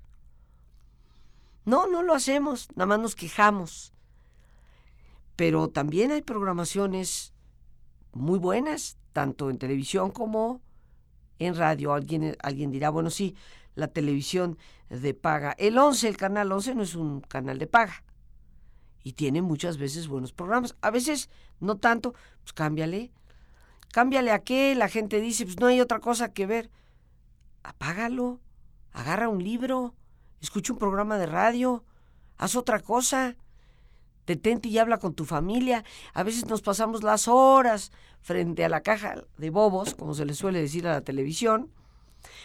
No, 1.64 1.88
no 1.88 2.04
lo 2.04 2.14
hacemos, 2.14 2.68
nada 2.76 2.86
más 2.86 3.00
nos 3.00 3.16
quejamos. 3.16 3.92
Pero 5.34 5.68
también 5.68 6.12
hay 6.12 6.22
programaciones 6.22 7.31
muy 8.12 8.38
buenas, 8.38 8.98
tanto 9.12 9.50
en 9.50 9.58
televisión 9.58 10.10
como 10.10 10.60
en 11.38 11.56
radio. 11.56 11.92
Alguien, 11.92 12.36
alguien 12.42 12.70
dirá, 12.70 12.90
bueno, 12.90 13.10
sí, 13.10 13.34
la 13.74 13.88
televisión 13.88 14.58
de 14.88 15.14
paga. 15.14 15.54
El 15.58 15.78
11, 15.78 16.08
el 16.08 16.16
canal 16.16 16.52
11 16.52 16.74
no 16.74 16.82
es 16.82 16.94
un 16.94 17.20
canal 17.20 17.58
de 17.58 17.66
paga 17.66 18.04
y 19.02 19.12
tiene 19.12 19.42
muchas 19.42 19.78
veces 19.78 20.08
buenos 20.08 20.32
programas. 20.32 20.76
A 20.80 20.90
veces 20.90 21.30
no 21.60 21.76
tanto, 21.76 22.12
pues 22.42 22.52
cámbiale. 22.52 23.10
Cámbiale 23.92 24.30
a 24.30 24.40
qué, 24.40 24.74
la 24.74 24.88
gente 24.88 25.20
dice, 25.20 25.44
pues 25.44 25.58
no 25.60 25.66
hay 25.66 25.80
otra 25.80 26.00
cosa 26.00 26.32
que 26.32 26.46
ver. 26.46 26.70
Apágalo, 27.62 28.40
agarra 28.92 29.28
un 29.28 29.42
libro, 29.42 29.94
escucha 30.40 30.72
un 30.72 30.78
programa 30.78 31.18
de 31.18 31.26
radio, 31.26 31.84
haz 32.38 32.56
otra 32.56 32.80
cosa. 32.80 33.36
Detente 34.26 34.68
y 34.68 34.78
habla 34.78 34.98
con 34.98 35.14
tu 35.14 35.24
familia. 35.24 35.84
A 36.14 36.22
veces 36.22 36.46
nos 36.46 36.62
pasamos 36.62 37.02
las 37.02 37.28
horas 37.28 37.92
frente 38.20 38.64
a 38.64 38.68
la 38.68 38.82
caja 38.82 39.24
de 39.36 39.50
bobos, 39.50 39.94
como 39.94 40.14
se 40.14 40.24
le 40.24 40.34
suele 40.34 40.60
decir 40.60 40.86
a 40.86 40.92
la 40.92 41.00
televisión, 41.00 41.70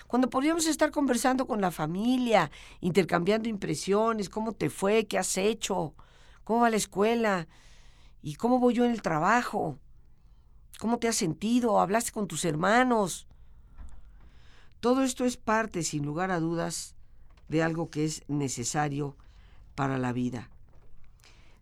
cuando 0.07 0.30
podríamos 0.30 0.65
estar 0.65 0.89
conversando 0.89 1.45
con 1.45 1.61
la 1.61 1.69
familia, 1.69 2.49
intercambiando 2.82 3.47
impresiones, 3.47 4.30
cómo 4.30 4.53
te 4.53 4.71
fue, 4.71 5.05
qué 5.05 5.19
has 5.19 5.38
hecho, 5.38 5.93
¿Cómo 6.47 6.61
va 6.61 6.69
la 6.69 6.78
escuela? 6.78 7.45
¿Y 8.21 8.36
cómo 8.36 8.59
voy 8.59 8.73
yo 8.73 8.86
en 8.86 8.91
el 8.91 9.01
trabajo? 9.01 9.78
¿Cómo 10.80 10.97
te 10.97 11.09
has 11.09 11.17
sentido? 11.17 11.82
¿Hablaste 11.82 12.13
con 12.13 12.30
tus 12.30 12.45
hermanos? 12.45 13.28
Todo 14.80 15.03
esto 15.03 15.25
es 15.25 15.36
parte, 15.36 15.84
sin 15.84 16.05
lugar 16.05 16.32
a 16.32 16.39
dudas, 16.39 16.95
de 17.49 17.63
algo 17.63 17.89
que 17.89 18.05
es 18.05 18.23
necesario 18.30 19.17
para 19.75 19.97
la 19.97 20.13
vida. 20.13 20.49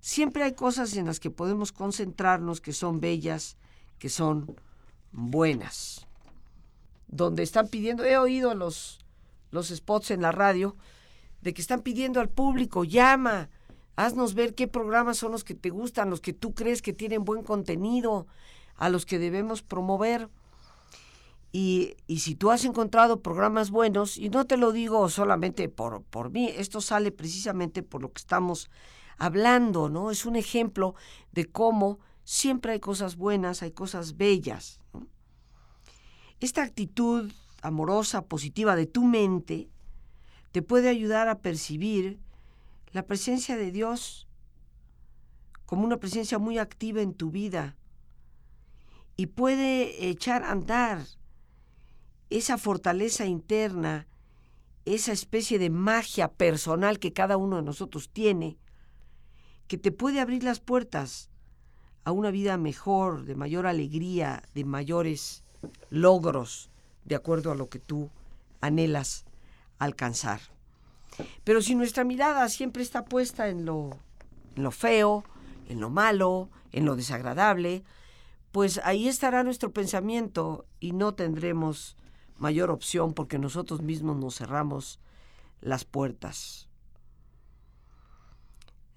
Siempre 0.06 0.43
hay 0.43 0.53
cosas 0.53 0.95
en 0.97 1.08
las 1.08 1.20
que 1.20 1.32
podemos 1.32 1.72
concentrarnos 1.72 2.62
que 2.62 2.74
son 2.74 2.99
bellas, 2.99 3.58
que 3.97 4.08
son 4.08 4.56
buenas. 5.12 6.06
Donde 7.08 7.41
están 7.41 7.70
pidiendo, 7.70 8.06
he 8.06 8.16
oído 8.16 8.53
los, 8.53 9.03
los 9.49 9.70
spots 9.70 10.12
en 10.12 10.22
la 10.22 10.32
radio, 10.32 10.76
de 11.41 11.56
que 11.56 11.62
están 11.64 11.82
pidiendo 11.82 12.22
al 12.22 12.30
público, 12.30 12.84
llama, 12.84 13.49
Haznos 13.95 14.36
ver 14.36 14.53
qué 14.53 14.68
programas 14.68 15.18
son 15.18 15.32
los 15.32 15.43
que 15.43 15.56
te 15.56 15.72
gustan, 15.72 16.12
los 16.12 16.22
que 16.22 16.34
tú 16.34 16.53
crees 16.53 16.84
que 16.84 16.93
tienen 16.93 17.26
buen 17.26 17.41
contenido, 17.41 18.28
a 18.76 18.89
los 18.89 19.08
que 19.08 19.18
debemos 19.18 19.64
promover. 19.64 20.30
Y, 21.51 21.95
si 22.16 22.36
tú 22.36 22.51
has 22.51 22.64
encontrado 22.64 23.24
programas 23.24 23.72
buenos, 23.72 24.20
y 24.20 24.30
no 24.30 24.45
te 24.45 24.58
lo 24.58 24.72
digo 24.72 25.10
solamente 25.10 25.68
por, 25.68 26.03
por 26.03 26.30
mí, 26.30 26.53
esto 26.56 26.80
sale 26.80 27.12
precisamente 27.12 27.82
por 27.82 28.03
lo 28.03 28.14
que 28.14 28.20
estamos 28.20 28.70
hablando, 29.18 29.89
¿no? 29.89 30.11
Es 30.11 30.26
un 30.26 30.36
ejemplo 30.36 30.95
de 31.32 31.45
cómo 31.45 31.99
siempre 32.24 32.74
hay 32.74 32.80
cosas 32.80 33.16
buenas, 33.16 33.61
hay 33.61 33.72
cosas 33.72 34.18
bellas. 34.18 34.80
Esta 36.39 36.63
actitud 36.63 37.32
amorosa, 37.61 38.26
positiva 38.26 38.76
de 38.76 38.86
tu 38.86 39.03
mente, 39.03 39.70
te 40.51 40.61
puede 40.61 40.89
ayudar 40.89 41.28
a 41.28 41.39
percibir 41.39 42.20
la 42.91 43.05
presencia 43.05 43.57
de 43.57 43.72
Dios 43.72 44.28
como 45.66 45.84
una 45.84 45.97
presencia 45.97 46.38
muy 46.38 46.57
activa 46.57 47.01
en 47.01 47.13
tu 47.13 47.32
vida 47.32 47.76
y 49.18 49.28
puede 49.28 50.09
echar 50.09 50.43
a 50.43 50.51
andar 50.51 51.05
esa 52.30 52.57
fortaleza 52.57 53.26
interna, 53.26 54.07
esa 54.86 55.11
especie 55.11 55.57
de 55.57 55.70
magia 55.70 56.32
personal 56.32 56.99
que 56.99 57.13
cada 57.13 57.38
uno 57.38 57.57
de 57.57 57.63
nosotros 57.63 58.09
tiene, 58.09 58.57
que 59.68 59.78
te 59.78 59.91
puede 59.91 60.20
abrir 60.20 60.43
las 60.43 60.59
puertas 60.59 61.30
a 62.03 62.11
una 62.11 62.32
vida 62.32 62.57
mejor, 62.57 63.26
de 63.26 63.36
mayor 63.36 63.66
alegría, 63.66 64.43
de 64.53 64.63
mayores 64.63 65.43
logros, 65.89 66.70
de 67.03 67.16
acuerdo 67.16 67.51
a 67.51 67.55
lo 67.55 67.70
que 67.70 67.80
tú 67.80 68.09
anhelas 68.61 69.26
alcanzar. 69.80 70.41
Pero 71.43 71.61
si 71.61 71.76
nuestra 71.76 72.03
mirada 72.03 72.47
siempre 72.49 72.84
está 72.84 73.05
puesta 73.05 73.47
en 73.47 73.66
lo, 73.66 73.97
en 74.55 74.63
lo 74.63 74.72
feo, 74.72 75.24
en 75.68 75.80
lo 75.80 75.89
malo, 75.89 76.49
en 76.72 76.86
lo 76.86 76.95
desagradable, 76.95 77.84
pues 78.51 78.80
ahí 78.84 79.07
estará 79.07 79.43
nuestro 79.43 79.72
pensamiento 79.72 80.66
y 80.80 80.91
no 80.91 81.13
tendremos 81.13 81.97
mayor 82.38 82.70
opción 82.70 83.13
porque 83.13 83.39
nosotros 83.39 83.82
mismos 83.82 84.18
nos 84.18 84.36
cerramos 84.38 84.99
las 85.61 85.86
puertas. 85.86 86.64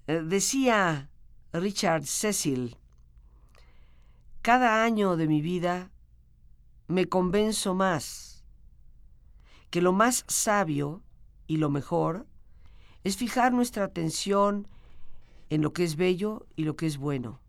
Eh, 0.09 0.23
decía 0.23 1.07
Richard 1.53 2.03
Cecil, 2.05 2.77
cada 4.41 4.83
año 4.83 5.15
de 5.17 5.27
mi 5.27 5.39
vida 5.39 5.91
me 6.87 7.05
convenzo 7.05 7.75
más 7.75 8.43
que 9.69 9.83
lo 9.83 9.93
más 9.93 10.25
sabio 10.27 11.03
y 11.45 11.57
lo 11.57 11.69
mejor 11.69 12.25
es 13.03 13.17
fijar 13.17 13.53
nuestra 13.53 13.83
atención 13.83 14.67
en 15.51 15.61
lo 15.61 15.73
que 15.73 15.83
es 15.83 15.95
bello 15.95 16.47
y 16.55 16.63
lo 16.63 16.75
que 16.75 16.87
es 16.87 16.97
bueno 16.97 17.39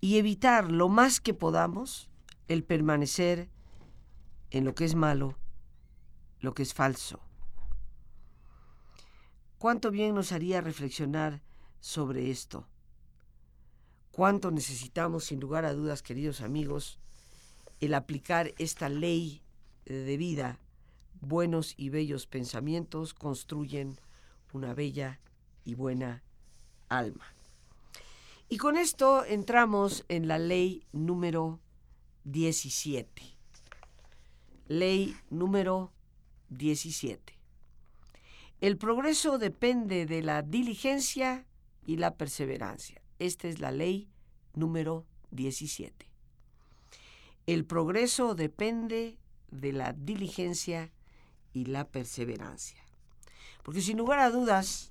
y 0.00 0.18
evitar 0.18 0.68
lo 0.68 0.88
más 0.88 1.20
que 1.20 1.32
podamos 1.32 2.10
el 2.48 2.64
permanecer 2.64 3.48
en 4.50 4.64
lo 4.64 4.74
que 4.74 4.84
es 4.84 4.96
malo, 4.96 5.38
lo 6.40 6.54
que 6.54 6.64
es 6.64 6.74
falso. 6.74 7.27
¿Cuánto 9.58 9.90
bien 9.90 10.14
nos 10.14 10.32
haría 10.32 10.60
reflexionar 10.60 11.42
sobre 11.80 12.30
esto? 12.30 12.66
¿Cuánto 14.12 14.50
necesitamos, 14.50 15.24
sin 15.24 15.40
lugar 15.40 15.64
a 15.64 15.74
dudas, 15.74 16.02
queridos 16.02 16.40
amigos, 16.40 16.98
el 17.80 17.94
aplicar 17.94 18.54
esta 18.58 18.88
ley 18.88 19.42
de 19.84 20.16
vida 20.16 20.58
buenos 21.20 21.74
y 21.76 21.88
bellos 21.88 22.26
pensamientos 22.26 23.14
construyen 23.14 23.98
una 24.52 24.74
bella 24.74 25.20
y 25.64 25.74
buena 25.74 26.22
alma. 26.88 27.26
Y 28.48 28.56
con 28.56 28.76
esto 28.76 29.24
entramos 29.24 30.04
en 30.08 30.28
la 30.28 30.38
ley 30.38 30.84
número 30.92 31.60
17. 32.24 33.22
Ley 34.68 35.16
número 35.30 35.92
17. 36.50 37.37
El 38.60 38.76
progreso 38.76 39.38
depende 39.38 40.04
de 40.04 40.20
la 40.20 40.42
diligencia 40.42 41.46
y 41.86 41.96
la 41.96 42.16
perseverancia. 42.16 43.00
Esta 43.20 43.46
es 43.46 43.60
la 43.60 43.70
ley 43.70 44.08
número 44.52 45.06
17. 45.30 46.06
El 47.46 47.64
progreso 47.64 48.34
depende 48.34 49.16
de 49.50 49.72
la 49.72 49.92
diligencia 49.92 50.90
y 51.52 51.66
la 51.66 51.86
perseverancia. 51.86 52.82
Porque 53.62 53.80
sin 53.80 53.96
lugar 53.96 54.18
a 54.18 54.30
dudas, 54.30 54.90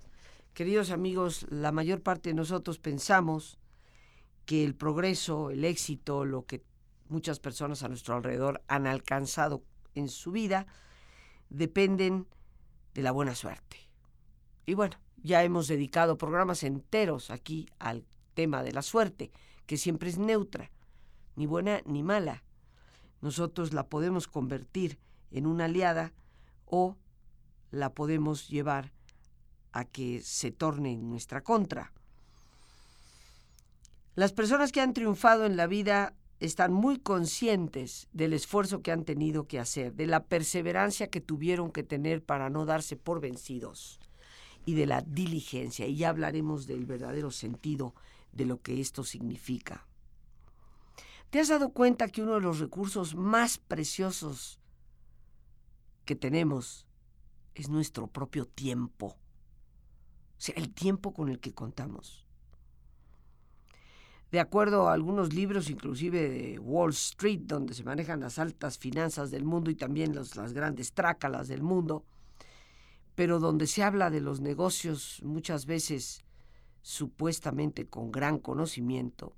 queridos 0.53 0.89
amigos, 0.89 1.45
la 1.49 1.73
mayor 1.73 2.01
parte 2.01 2.29
de 2.29 2.35
nosotros 2.35 2.79
pensamos 2.79 3.59
que 4.45 4.63
el 4.63 4.75
progreso, 4.75 5.49
el 5.49 5.65
éxito, 5.65 6.23
lo 6.23 6.45
que 6.45 6.63
muchas 7.09 7.39
personas 7.39 7.83
a 7.83 7.89
nuestro 7.89 8.15
alrededor 8.15 8.63
han 8.69 8.87
alcanzado 8.87 9.61
en 9.93 10.07
su 10.07 10.31
vida, 10.31 10.67
dependen 11.49 12.27
de 12.97 13.03
la 13.03 13.11
buena 13.11 13.35
suerte. 13.35 13.77
Y 14.65 14.73
bueno, 14.73 14.97
ya 15.21 15.43
hemos 15.43 15.67
dedicado 15.67 16.17
programas 16.17 16.63
enteros 16.63 17.29
aquí 17.29 17.69
al 17.77 18.03
tema 18.33 18.63
de 18.63 18.71
la 18.71 18.81
suerte, 18.81 19.29
que 19.67 19.77
siempre 19.77 20.09
es 20.09 20.17
neutra, 20.17 20.71
ni 21.35 21.45
buena 21.45 21.83
ni 21.85 22.01
mala. 22.01 22.43
Nosotros 23.21 23.71
la 23.71 23.85
podemos 23.85 24.27
convertir 24.27 24.97
en 25.29 25.45
una 25.45 25.65
aliada 25.65 26.11
o 26.65 26.97
la 27.69 27.93
podemos 27.93 28.47
llevar 28.47 28.91
a 29.73 29.85
que 29.85 30.23
se 30.23 30.49
torne 30.49 30.93
en 30.93 31.07
nuestra 31.07 31.43
contra. 31.43 31.93
Las 34.15 34.33
personas 34.33 34.71
que 34.71 34.81
han 34.81 34.95
triunfado 34.95 35.45
en 35.45 35.55
la 35.55 35.67
vida 35.67 36.15
están 36.39 36.71
muy 36.71 36.99
conscientes 36.99 38.07
del 38.13 38.33
esfuerzo 38.33 38.81
que 38.81 38.91
han 38.91 39.05
tenido 39.05 39.47
que 39.47 39.59
hacer, 39.59 39.93
de 39.93 40.05
la 40.05 40.23
perseverancia 40.25 41.09
que 41.09 41.21
tuvieron 41.21 41.71
que 41.71 41.83
tener 41.83 42.23
para 42.23 42.49
no 42.49 42.65
darse 42.65 42.95
por 42.95 43.21
vencidos. 43.21 43.99
y 44.65 44.73
de 44.73 44.85
la 44.85 44.99
diligencia. 44.99 45.87
Y 45.87 45.95
ya 45.95 46.09
hablaremos 46.09 46.67
del 46.67 46.85
verdadero 46.85 47.31
sentido 47.31 47.95
de 48.33 48.45
lo 48.45 48.61
que 48.61 48.81
esto 48.81 49.05
significa. 49.05 49.87
¿Te 51.29 51.39
has 51.39 51.47
dado 51.47 51.69
cuenta 51.69 52.09
que 52.09 52.21
uno 52.21 52.33
de 52.33 52.41
los 52.41 52.59
recursos 52.59 53.15
más 53.15 53.59
preciosos 53.59 54.59
que 56.03 56.17
tenemos 56.17 56.85
es 57.55 57.69
nuestro 57.69 58.07
propio 58.07 58.45
tiempo? 58.45 59.07
O 59.07 59.15
sea, 60.37 60.55
el 60.55 60.73
tiempo 60.73 61.13
con 61.13 61.29
el 61.29 61.39
que 61.39 61.53
contamos. 61.53 62.26
De 64.31 64.39
acuerdo 64.41 64.89
a 64.89 64.93
algunos 64.93 65.33
libros, 65.33 65.69
inclusive 65.69 66.29
de 66.29 66.59
Wall 66.59 66.89
Street, 66.91 67.41
donde 67.45 67.73
se 67.73 67.83
manejan 67.83 68.19
las 68.19 68.39
altas 68.39 68.77
finanzas 68.77 69.31
del 69.31 69.45
mundo 69.45 69.71
y 69.71 69.75
también 69.75 70.13
las 70.13 70.53
grandes 70.53 70.91
trácalas 70.93 71.47
del 71.47 71.63
mundo, 71.63 72.03
pero 73.15 73.39
donde 73.39 73.67
se 73.67 73.83
habla 73.83 74.09
de 74.09 74.19
los 74.19 74.41
negocios 74.41 75.21
muchas 75.23 75.65
veces 75.65 76.23
supuestamente 76.81 77.87
con 77.87 78.11
gran 78.11 78.37
conocimiento, 78.37 79.33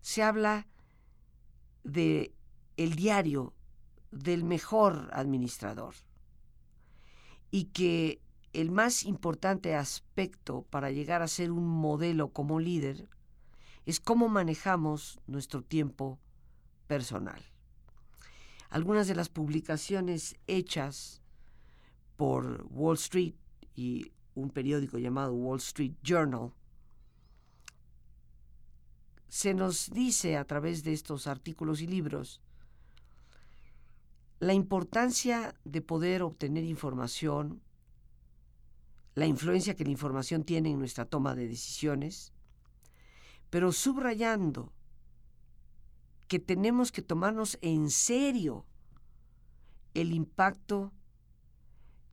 se 0.00 0.22
habla 0.22 0.66
de 1.84 2.32
el 2.76 2.94
diario 2.94 3.54
del 4.10 4.44
mejor 4.44 5.10
administrador 5.12 5.94
y 7.50 7.64
que 7.64 8.20
el 8.60 8.72
más 8.72 9.04
importante 9.04 9.76
aspecto 9.76 10.62
para 10.62 10.90
llegar 10.90 11.22
a 11.22 11.28
ser 11.28 11.52
un 11.52 11.68
modelo 11.68 12.32
como 12.32 12.58
líder 12.58 13.08
es 13.86 14.00
cómo 14.00 14.28
manejamos 14.28 15.20
nuestro 15.28 15.62
tiempo 15.62 16.18
personal. 16.88 17.40
Algunas 18.68 19.06
de 19.06 19.14
las 19.14 19.28
publicaciones 19.28 20.36
hechas 20.48 21.22
por 22.16 22.66
Wall 22.70 22.96
Street 22.96 23.34
y 23.76 24.10
un 24.34 24.50
periódico 24.50 24.98
llamado 24.98 25.34
Wall 25.34 25.58
Street 25.58 25.94
Journal 26.02 26.50
se 29.28 29.54
nos 29.54 29.88
dice 29.90 30.36
a 30.36 30.44
través 30.44 30.82
de 30.82 30.94
estos 30.94 31.28
artículos 31.28 31.80
y 31.80 31.86
libros 31.86 32.40
la 34.40 34.52
importancia 34.52 35.54
de 35.64 35.80
poder 35.80 36.22
obtener 36.22 36.64
información, 36.64 37.62
la 39.18 39.26
influencia 39.26 39.74
que 39.74 39.84
la 39.84 39.90
información 39.90 40.44
tiene 40.44 40.70
en 40.70 40.78
nuestra 40.78 41.04
toma 41.04 41.34
de 41.34 41.48
decisiones, 41.48 42.32
pero 43.50 43.72
subrayando 43.72 44.72
que 46.28 46.38
tenemos 46.38 46.92
que 46.92 47.02
tomarnos 47.02 47.58
en 47.60 47.90
serio 47.90 48.64
el 49.94 50.12
impacto 50.12 50.92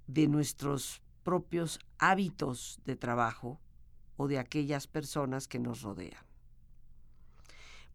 de 0.07 0.27
nuestros 0.27 1.03
propios 1.23 1.79
hábitos 1.99 2.79
de 2.85 2.95
trabajo 2.95 3.61
o 4.17 4.27
de 4.27 4.39
aquellas 4.39 4.87
personas 4.87 5.47
que 5.47 5.59
nos 5.59 5.83
rodean. 5.83 6.25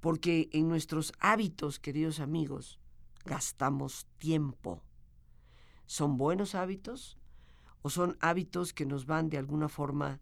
Porque 0.00 0.50
en 0.52 0.68
nuestros 0.68 1.12
hábitos, 1.18 1.80
queridos 1.80 2.20
amigos, 2.20 2.78
gastamos 3.24 4.06
tiempo. 4.18 4.84
¿Son 5.86 6.16
buenos 6.16 6.54
hábitos 6.54 7.19
o 7.82 7.90
son 7.90 8.16
hábitos 8.20 8.72
que 8.72 8.86
nos 8.86 9.06
van 9.06 9.30
de 9.30 9.38
alguna 9.38 9.68
forma 9.68 10.20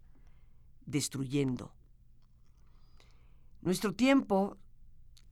destruyendo? 0.85 1.73
Nuestro 3.61 3.93
tiempo 3.93 4.57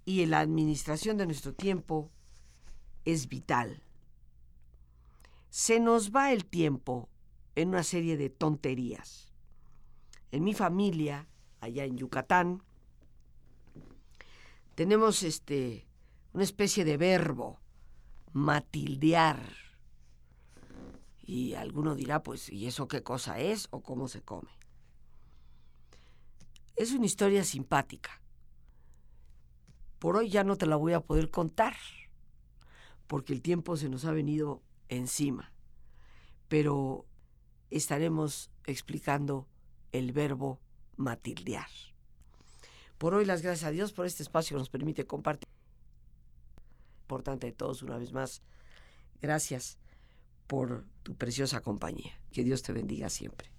y 0.06 0.26
la 0.26 0.40
administración 0.40 1.18
de 1.18 1.26
nuestro 1.26 1.54
tiempo 1.54 2.12
es 3.06 3.28
vital. 3.30 3.84
Se 5.50 5.80
nos 5.80 6.12
va 6.12 6.32
el 6.32 6.46
tiempo 6.46 7.10
en 7.56 7.70
una 7.70 7.84
serie 7.84 8.18
de 8.18 8.30
tonterías. 8.30 9.34
En 10.32 10.44
mi 10.44 10.54
familia, 10.54 11.28
allá 11.62 11.86
en 11.86 11.98
Yucatán, 11.98 12.62
tenemos 14.76 15.24
este 15.24 15.88
una 16.34 16.44
especie 16.44 16.86
de 16.86 16.98
verbo, 16.98 17.60
matildear. 18.32 19.67
Y 21.28 21.56
alguno 21.56 21.94
dirá, 21.94 22.24
pues, 22.24 22.50
¿y 22.50 22.68
eso 22.68 22.88
qué 22.88 23.04
cosa 23.04 23.38
es 23.38 23.68
o 23.72 23.84
cómo 23.84 24.08
se 24.08 24.22
come? 24.22 24.50
Es 26.78 26.94
una 26.94 27.06
historia 27.06 27.44
simpática. 27.44 28.22
Por 30.00 30.16
hoy 30.16 30.30
ya 30.30 30.46
no 30.46 30.56
te 30.56 30.66
la 30.66 30.78
voy 30.78 30.94
a 30.94 31.02
poder 31.02 31.30
contar, 31.30 31.76
porque 33.08 33.34
el 33.34 33.42
tiempo 33.42 33.76
se 33.76 33.90
nos 33.90 34.06
ha 34.06 34.14
venido 34.14 34.64
encima. 34.88 35.52
Pero 36.48 37.06
estaremos 37.72 38.50
explicando 38.66 39.50
el 39.92 40.14
verbo 40.14 40.62
matildear. 40.96 41.70
Por 42.98 43.16
hoy 43.16 43.26
las 43.26 43.42
gracias 43.42 43.68
a 43.68 43.72
Dios 43.72 43.92
por 43.92 44.06
este 44.06 44.24
espacio 44.24 44.56
que 44.56 44.60
nos 44.60 44.70
permite 44.70 45.06
compartir. 45.06 45.50
Importante 47.02 47.48
de 47.48 47.54
todos 47.54 47.84
una 47.84 47.98
vez 47.98 48.14
más. 48.14 48.42
Gracias 49.22 49.78
por 50.48 50.86
tu 51.04 51.16
preciosa 51.16 51.62
compañía. 51.62 52.20
Que 52.32 52.44
Dios 52.44 52.64
te 52.64 52.74
bendiga 52.74 53.10
siempre. 53.10 53.52